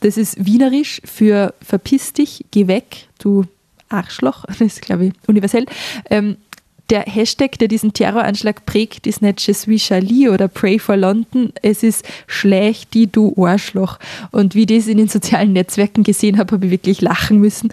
Das 0.00 0.18
ist 0.18 0.44
wienerisch 0.44 1.00
für 1.06 1.54
verpiss 1.62 2.12
dich, 2.12 2.44
geh 2.50 2.66
weg, 2.66 3.06
du 3.18 3.46
Arschloch. 3.88 4.44
Das 4.48 4.60
ist, 4.60 4.82
glaube 4.82 5.06
ich, 5.06 5.12
universell. 5.26 5.64
Ähm, 6.10 6.36
der 6.90 7.02
Hashtag, 7.02 7.58
der 7.58 7.68
diesen 7.68 7.92
Terroranschlag 7.92 8.64
prägt, 8.64 9.06
ist 9.06 9.22
nicht 9.22 9.46
Je 9.46 9.52
suis 9.52 9.82
Charlie 9.82 10.28
oder 10.28 10.48
Pray 10.48 10.78
for 10.78 10.96
London. 10.96 11.52
Es 11.62 11.82
ist 11.82 12.04
Schlecht 12.26 12.94
die 12.94 13.10
du 13.10 13.34
Arschloch. 13.36 13.98
Und 14.30 14.54
wie 14.54 14.62
ich 14.62 14.66
das 14.66 14.86
in 14.86 14.98
den 14.98 15.08
sozialen 15.08 15.52
Netzwerken 15.52 16.02
gesehen 16.02 16.38
habe, 16.38 16.54
habe 16.54 16.66
ich 16.66 16.70
wirklich 16.70 17.00
lachen 17.00 17.38
müssen. 17.38 17.72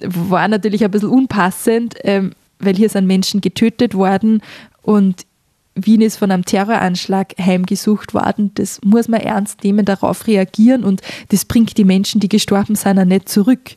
War 0.00 0.48
natürlich 0.48 0.84
ein 0.84 0.90
bisschen 0.90 1.08
unpassend, 1.08 1.94
ähm, 2.02 2.32
weil 2.58 2.76
hier 2.76 2.88
sind 2.88 3.06
Menschen 3.06 3.40
getötet 3.40 3.94
worden 3.94 4.42
und 4.82 5.26
Wien 5.74 6.02
ist 6.02 6.18
von 6.18 6.30
einem 6.30 6.44
Terroranschlag 6.44 7.34
heimgesucht 7.38 8.14
worden. 8.14 8.52
Das 8.54 8.80
muss 8.84 9.08
man 9.08 9.20
ernst 9.20 9.64
nehmen, 9.64 9.84
darauf 9.84 10.26
reagieren 10.26 10.84
und 10.84 11.02
das 11.30 11.44
bringt 11.44 11.76
die 11.76 11.84
Menschen, 11.84 12.20
die 12.20 12.28
gestorben 12.28 12.76
sind, 12.76 12.98
auch 12.98 13.04
nicht 13.04 13.28
zurück. 13.28 13.76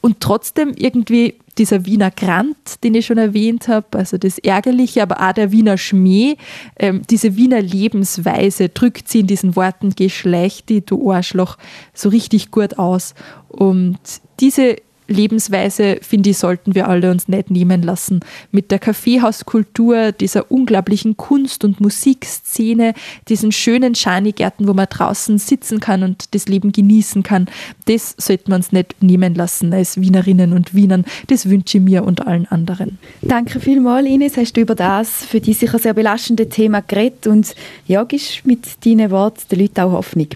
Und 0.00 0.20
trotzdem 0.20 0.72
irgendwie 0.76 1.34
dieser 1.58 1.84
Wiener 1.84 2.10
Grant, 2.10 2.82
den 2.84 2.94
ich 2.94 3.06
schon 3.06 3.18
erwähnt 3.18 3.68
habe, 3.68 3.98
also 3.98 4.16
das 4.16 4.38
Ärgerliche, 4.38 5.02
aber 5.02 5.20
auch 5.20 5.32
der 5.32 5.52
Wiener 5.52 5.76
Schmäh, 5.76 6.36
ähm, 6.78 7.02
diese 7.10 7.36
Wiener 7.36 7.60
Lebensweise 7.60 8.70
drückt 8.70 9.08
sie 9.08 9.20
in 9.20 9.26
diesen 9.26 9.56
Worten 9.56 9.90
Geschlecht, 9.90 10.68
die 10.70 10.84
du 10.84 11.12
Arschloch, 11.12 11.58
so 11.92 12.08
richtig 12.08 12.50
gut 12.50 12.78
aus. 12.78 13.14
Und 13.48 13.98
diese 14.40 14.76
Lebensweise, 15.10 15.98
finde 16.00 16.30
ich, 16.30 16.38
sollten 16.38 16.74
wir 16.74 16.88
alle 16.88 17.10
uns 17.10 17.28
nicht 17.28 17.50
nehmen 17.50 17.82
lassen. 17.82 18.20
Mit 18.52 18.70
der 18.70 18.78
Kaffeehauskultur, 18.78 20.12
dieser 20.12 20.50
unglaublichen 20.50 21.16
Kunst- 21.16 21.64
und 21.64 21.80
Musikszene, 21.80 22.94
diesen 23.28 23.52
schönen 23.52 23.94
Schanigärten, 23.94 24.68
wo 24.68 24.72
man 24.72 24.86
draußen 24.88 25.38
sitzen 25.38 25.80
kann 25.80 26.02
und 26.02 26.34
das 26.34 26.46
Leben 26.48 26.72
genießen 26.72 27.22
kann, 27.22 27.46
das 27.86 28.14
sollten 28.16 28.52
wir 28.52 28.56
uns 28.56 28.72
nicht 28.72 29.02
nehmen 29.02 29.34
lassen 29.34 29.72
als 29.74 30.00
Wienerinnen 30.00 30.52
und 30.52 30.74
Wienern. 30.74 31.04
Das 31.26 31.48
wünsche 31.48 31.78
ich 31.78 31.84
mir 31.84 32.04
und 32.04 32.26
allen 32.26 32.46
anderen. 32.46 32.98
Danke 33.22 33.60
vielmals, 33.60 34.06
Ines, 34.06 34.36
hast 34.36 34.56
du 34.56 34.60
über 34.60 34.74
das 34.74 35.24
für 35.24 35.40
dich 35.40 35.58
sicher 35.58 35.78
sehr 35.78 35.94
belastende 35.94 36.48
Thema 36.48 36.80
geredet 36.80 37.26
und 37.26 37.54
ja, 37.86 38.04
gibst 38.04 38.46
mit 38.46 38.84
deinen 38.86 39.10
Worten 39.10 39.40
den 39.50 39.60
Leuten 39.60 39.80
auch 39.80 39.92
Hoffnung. 39.92 40.28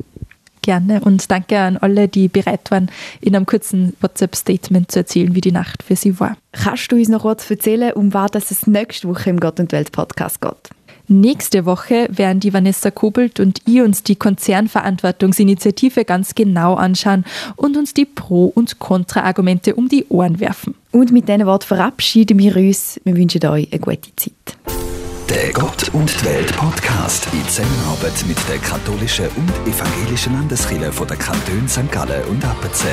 Gerne 0.65 1.03
und 1.03 1.31
danke 1.31 1.59
an 1.59 1.77
alle, 1.77 2.09
die 2.09 2.29
bereit 2.29 2.71
waren, 2.71 2.91
in 3.21 3.37
einem 3.37 3.45
kurzen 3.45 3.95
WhatsApp-Statement 4.01 4.91
zu 4.91 5.01
erzählen, 5.01 5.35
wie 5.35 5.43
die 5.43 5.53
Nacht 5.53 5.83
für 5.83 5.95
sie 5.95 6.19
war. 6.19 6.39
Kannst 6.53 6.91
du 6.91 6.97
uns 6.97 7.11
noch 7.11 7.21
kurz 7.21 7.51
erzählen, 7.51 7.93
um 7.93 8.15
was 8.15 8.31
es 8.51 8.67
nächste 8.67 9.07
Woche 9.09 9.29
im 9.29 9.41
Gott 9.41 9.61
und 9.61 9.73
Welt 9.73 9.93
Podcast 9.93 10.41
geht? 10.41 10.71
Nächste 11.07 11.67
Woche 11.67 12.09
werden 12.11 12.41
die 12.41 12.55
Vanessa 12.55 12.91
Kobelt 12.91 13.41
und 13.41 13.61
ich 13.67 13.83
uns 13.83 14.05
die 14.05 14.17
Konzernverantwortungsinitiative 14.17 16.07
ganz 16.07 16.35
genau 16.35 16.77
anschauen 16.77 17.27
und 17.57 17.77
uns 17.77 17.93
die 17.93 18.07
Pro- 18.07 18.51
und 18.55 18.79
Kontra-Argumente 18.79 19.75
um 19.75 19.91
die 19.91 20.07
Ohren 20.09 20.41
werfen. 20.41 20.75
Und 20.93 21.13
mit 21.13 21.29
diesen 21.29 21.45
Worten 21.45 21.67
verabschieden 21.67 22.39
wir 22.39 22.57
uns. 22.57 22.99
Wir 23.05 23.15
wünschen 23.15 23.45
euch 23.45 23.71
eine 23.71 23.81
gute 23.81 24.17
Zeit. 24.17 24.84
Der 25.29 25.53
Gott 25.55 25.89
und 25.95 26.21
die 26.21 26.25
Welt 26.27 26.55
Podcast 26.57 27.27
in 27.33 27.43
Zusammenarbeit 27.49 28.13
mit 28.27 28.37
der 28.47 28.59
katholischen 28.59 29.27
und 29.37 29.51
evangelischen 29.67 30.35
Landeskirche 30.35 30.93
von 30.93 31.09
der 31.09 31.17
Kantone 31.17 31.67
St. 31.67 31.91
Gallen 31.91 32.25
und 32.25 32.45
Appenzell. 32.45 32.93